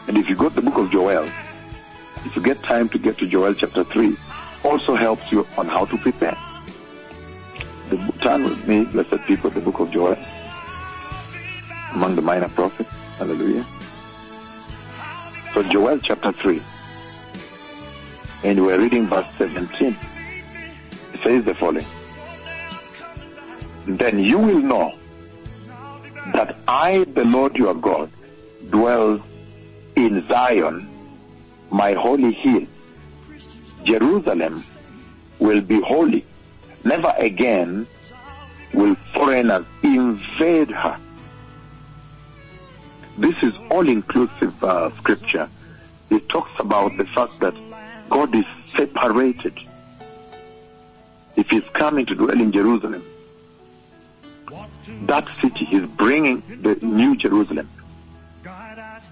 [0.09, 1.29] And if you go to the book of Joel,
[2.25, 4.17] if you get time to get to Joel chapter 3,
[4.65, 6.37] also helps you on how to prepare.
[7.87, 10.17] The, turn with me, blessed people, the book of Joel,
[11.95, 12.89] among the minor prophets.
[13.17, 13.65] Hallelujah.
[15.53, 16.61] So Joel chapter 3,
[18.43, 19.97] and we're reading verse 17.
[21.13, 21.85] It says the following.
[23.87, 24.93] Then you will know
[26.33, 28.11] that I, the Lord your God,
[28.69, 29.23] dwell
[29.95, 30.89] in Zion,
[31.71, 32.67] my holy hill.
[33.85, 34.63] Jerusalem
[35.39, 36.25] will be holy.
[36.83, 37.87] Never again
[38.73, 40.99] will foreigners invade her.
[43.17, 45.49] This is all-inclusive uh, scripture.
[46.09, 47.55] It talks about the fact that
[48.09, 48.45] God is
[48.75, 49.57] separated.
[51.35, 53.03] If He's coming to dwell in Jerusalem,
[55.03, 57.69] that city is bringing the new Jerusalem.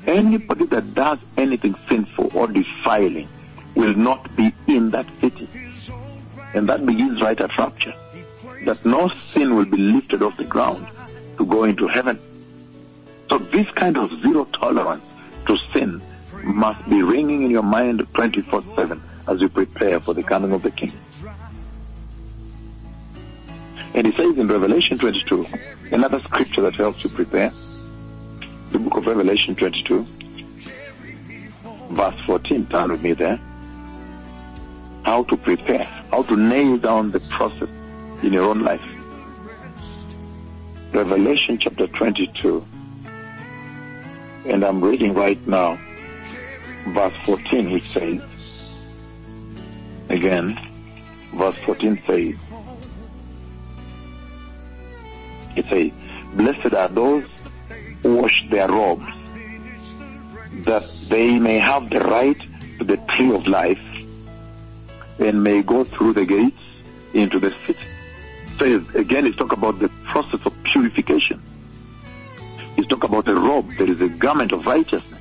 [0.05, 3.29] Anybody that does anything sinful or defiling
[3.75, 5.47] will not be in that city.
[6.53, 7.93] And that begins right at rapture.
[8.65, 10.85] That no sin will be lifted off the ground
[11.37, 12.19] to go into heaven.
[13.33, 15.03] So this kind of zero tolerance
[15.47, 16.03] to sin
[16.43, 20.69] must be ringing in your mind 24-7 as you prepare for the coming of the
[20.69, 20.91] King.
[23.95, 25.47] And he says in Revelation 22,
[25.91, 27.51] another scripture that helps you prepare,
[28.71, 30.05] the book of Revelation 22,
[31.89, 33.39] verse 14, turn with me there.
[35.05, 37.69] How to prepare, how to nail down the process
[38.21, 38.87] in your own life.
[40.93, 42.63] Revelation chapter 22,
[44.45, 45.79] and I'm reading right now,
[46.87, 48.21] verse 14, which says,
[50.09, 50.59] again,
[51.33, 52.35] verse 14 says,
[55.55, 55.91] it says,
[56.33, 57.25] Blessed are those
[58.01, 59.05] who wash their robes,
[60.65, 62.39] that they may have the right
[62.79, 63.79] to the tree of life
[65.19, 66.57] and may go through the gates
[67.13, 67.79] into the city.
[68.57, 71.41] So again, it's talk about the process of purification.
[72.77, 73.71] It's talk about a robe.
[73.73, 75.19] There is a garment of righteousness.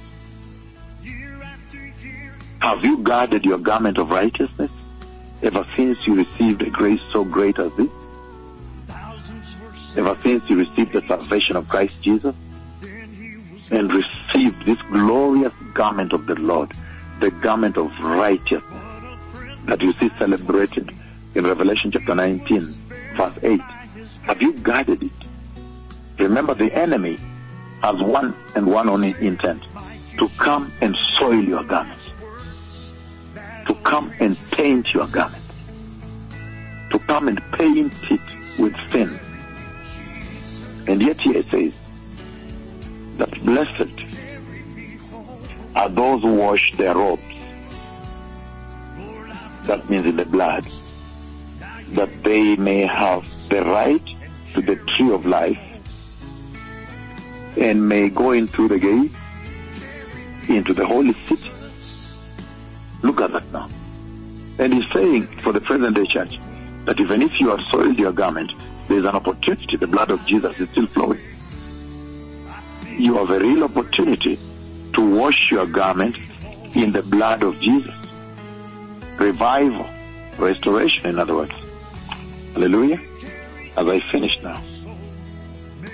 [2.61, 4.71] Have you guarded your garment of righteousness
[5.43, 7.91] ever since you received a grace so great as this?
[9.97, 12.35] Ever since you received the salvation of Christ Jesus
[13.71, 16.73] and received this glorious garment of the Lord,
[17.21, 18.83] the garment of righteousness
[19.67, 20.91] that you see celebrated
[21.35, 22.61] in Revelation chapter 19,
[23.17, 23.61] verse 8.
[24.23, 25.13] Have you guarded it?
[26.19, 27.19] Remember, the enemy
[27.83, 29.63] has one and one only intent
[30.19, 32.13] to come and soil your garment,
[33.67, 35.43] to come and taint your garment,
[36.91, 38.21] to come and paint it
[38.59, 39.19] with sin.
[40.87, 41.73] And yet here it says
[43.17, 43.93] that blessed
[45.75, 47.23] are those who wash their robes.
[49.65, 50.67] That means in the blood.
[51.91, 54.03] That they may have the right
[54.55, 55.59] to the tree of life
[57.57, 59.13] and may go into the gate,
[60.49, 61.51] into the holy city.
[63.03, 63.69] Look at that now.
[64.59, 66.39] And he's saying for the present day church
[66.85, 68.53] that even if you have soiled your garment,
[68.89, 69.77] there is an opportunity.
[69.77, 71.21] The blood of Jesus is still flowing.
[72.99, 74.39] you have a real opportunity
[74.95, 76.17] to wash your garment
[76.75, 77.95] in the blood of Jesus.
[79.19, 79.89] Revival,
[80.39, 81.53] restoration, in other words.
[82.55, 83.01] Hallelujah.
[83.77, 84.61] As I finish now,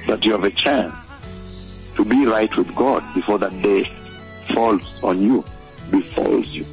[0.07, 0.95] that you have a chance
[1.99, 3.82] to be right with God before that day
[4.55, 5.44] falls on you,
[5.90, 6.64] befalls you.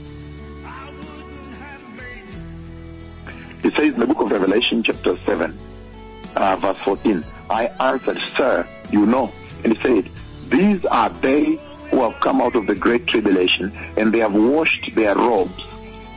[3.64, 5.58] It says in the book of Revelation, chapter 7,
[6.36, 9.32] uh, verse 14, I answered, Sir, you know.
[9.64, 10.12] And he said,
[10.50, 11.56] These are they
[11.90, 15.66] who have come out of the great tribulation, and they have washed their robes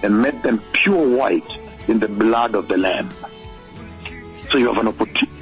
[0.02, 1.50] and made them pure white
[1.88, 3.08] in the blood of the Lamb.
[4.50, 5.37] So you have an opportunity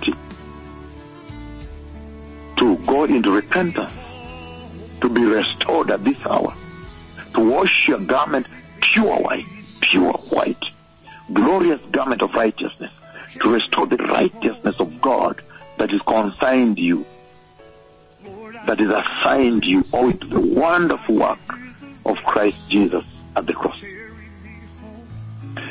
[2.66, 3.92] to go into repentance,
[5.00, 6.52] to be restored at this hour,
[7.32, 8.44] to wash your garment
[8.80, 9.46] pure white,
[9.80, 10.64] pure white,
[11.32, 12.90] glorious garment of righteousness,
[13.40, 15.40] to restore the righteousness of God
[15.78, 17.06] that is consigned you,
[18.66, 21.38] that is assigned you, owing to the wonderful work
[22.04, 23.04] of Christ Jesus
[23.36, 23.80] at the cross.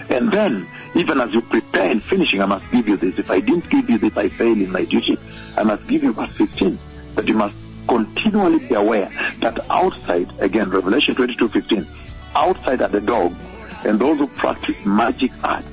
[0.09, 3.17] And then, even as you prepare in finishing, I must give you this.
[3.17, 5.17] If I didn't give you this, I fail in my duty.
[5.58, 6.78] I must give you verse 15,
[7.16, 7.56] that you must
[7.88, 11.88] continually be aware that outside, again, Revelation 22, 15,
[12.36, 13.38] outside are the dogs
[13.86, 15.68] and those who practice magic arts,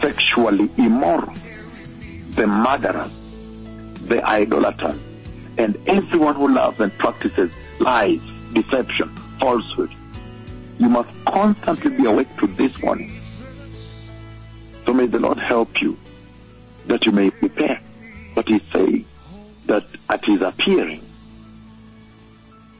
[0.00, 1.32] sexually immoral,
[2.30, 3.12] the murderers,
[4.08, 5.00] the idolaters,
[5.56, 8.20] and everyone who loves and practices lies,
[8.52, 9.08] deception,
[9.40, 9.90] falsehood.
[10.78, 13.18] You must constantly be awake to this warning.
[14.84, 15.96] So may the Lord help you
[16.86, 17.80] that you may prepare.
[18.36, 19.00] But he says
[19.64, 21.00] that at his appearing,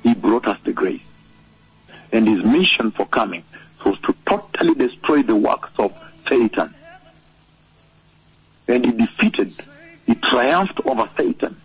[0.03, 1.01] he brought us the grace.
[2.13, 3.43] And his mission for coming
[3.83, 5.95] was to totally destroy the works of
[6.29, 6.75] Satan.
[8.69, 9.55] And he defeated,
[10.05, 11.57] he triumphed over Satan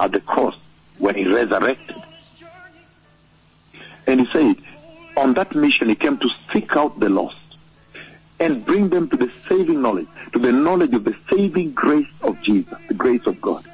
[0.00, 0.56] at the cross
[0.96, 1.96] when he resurrected.
[4.06, 4.56] And he said,
[5.18, 7.36] on that mission he came to seek out the lost
[8.38, 12.40] and bring them to the saving knowledge, to the knowledge of the saving grace of
[12.42, 13.64] Jesus, the grace of God.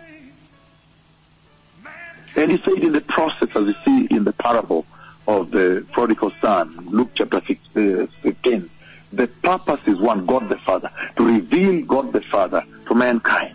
[2.37, 4.87] And he said in the process, as you see in the parable
[5.27, 8.69] of the prodigal son, Luke chapter 15, uh,
[9.13, 13.55] the purpose is one, God the Father, to reveal God the Father to mankind,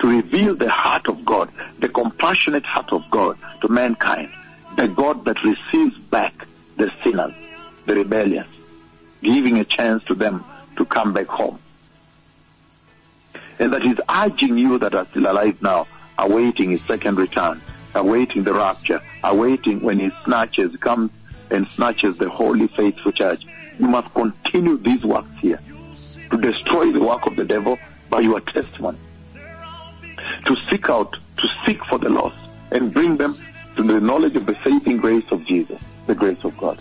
[0.00, 3.03] to reveal the heart of God, the compassionate heart of
[10.24, 10.44] them
[10.76, 11.58] to come back home.
[13.58, 15.86] And that is urging you that are still alive now,
[16.18, 17.60] awaiting his second return,
[17.94, 21.10] awaiting the rapture, awaiting when he snatches, comes
[21.50, 23.42] and snatches the holy faithful church.
[23.78, 25.60] You must continue these works here
[26.30, 28.98] to destroy the work of the devil by your testimony.
[30.46, 32.36] To seek out, to seek for the lost
[32.72, 33.36] and bring them
[33.76, 36.80] to the knowledge of the saving grace of Jesus, the grace of God.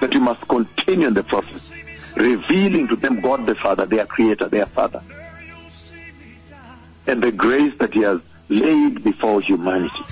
[0.00, 1.70] That you must continue in the process,
[2.16, 5.02] revealing to them God the Father, their creator, their father,
[7.06, 10.04] and the grace that he has laid before humanity.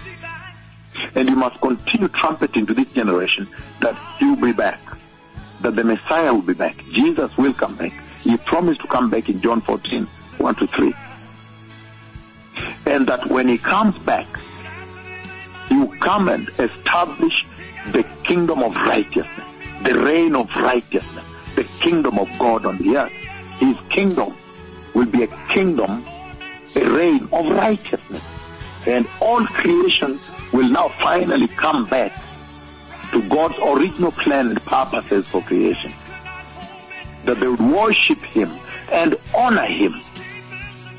[1.14, 3.48] And you must continue trumpeting to this generation
[3.80, 4.80] that he will be back,
[5.60, 6.76] that the Messiah will be back.
[6.92, 7.92] Jesus will come back.
[8.22, 10.94] He promised to come back in John 14, 1 to 3.
[12.86, 14.26] And that when he comes back,
[15.68, 17.46] he will come and establish
[17.92, 19.46] the kingdom of righteousness,
[19.82, 21.24] the reign of righteousness,
[21.58, 23.12] the kingdom of God on the earth.
[23.58, 24.36] His kingdom
[24.94, 26.06] will be a kingdom,
[26.76, 28.22] a reign of righteousness.
[28.86, 30.20] And all creation
[30.52, 32.12] will now finally come back
[33.10, 35.92] to God's original plan and purposes for creation.
[37.24, 38.52] That they would worship Him
[38.92, 40.00] and honor Him.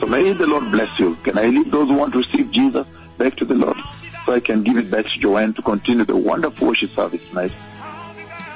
[0.01, 1.15] So may the Lord bless you.
[1.23, 2.85] Can I leave those who want to receive Jesus
[3.17, 3.77] back to the Lord?
[4.25, 7.53] So I can give it back to Joanne to continue the wonderful worship service tonight.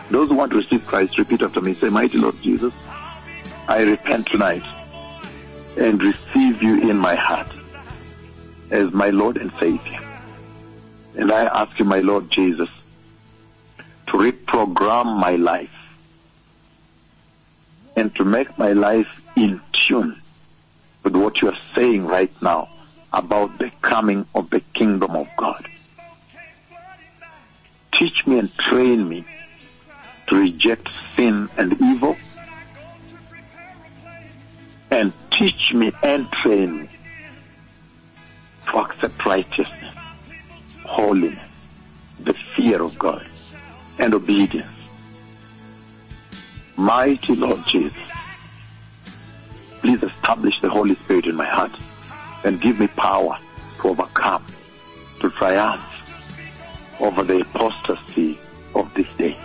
[0.10, 1.76] Those who want to receive Christ, repeat after me.
[1.76, 2.74] Say, Mighty Lord Jesus,
[3.68, 4.64] I repent tonight
[5.78, 7.48] and receive you in my heart
[8.70, 10.00] as my Lord and Savior.
[11.16, 12.70] And I ask you, my Lord Jesus,
[14.08, 15.70] to reprogram my life
[17.96, 20.20] and to make my life in tune
[21.04, 22.70] with what you are saying right now
[23.12, 25.68] about the coming of the kingdom of God.
[27.94, 29.24] Teach me and train me
[30.28, 32.18] to reject sin and evil
[34.92, 36.90] and teach me and train me
[38.68, 39.96] to accept righteousness,
[40.86, 41.50] holiness,
[42.20, 43.26] the fear of God,
[44.00, 44.68] and obedience.
[46.76, 47.98] Mighty Lord Jesus,
[49.82, 51.72] please establish the Holy Spirit in my heart
[52.44, 53.38] and give me power
[53.82, 54.46] to overcome,
[55.22, 55.84] to triumph
[57.00, 58.38] over the apostasy
[58.76, 59.38] of this day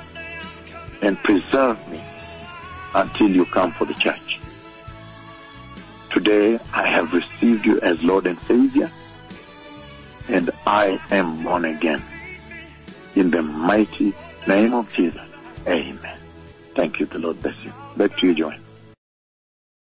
[1.03, 2.03] and preserve me
[2.94, 4.38] until you come for the church.
[6.11, 8.90] Today I have received you as Lord and Savior
[10.28, 12.03] and I am born again.
[13.14, 14.14] In the mighty
[14.46, 15.20] name of Jesus.
[15.66, 16.18] Amen.
[16.74, 17.07] Thank you.
[17.07, 17.72] The Lord bless you.
[17.96, 18.67] Back to you, Joanne.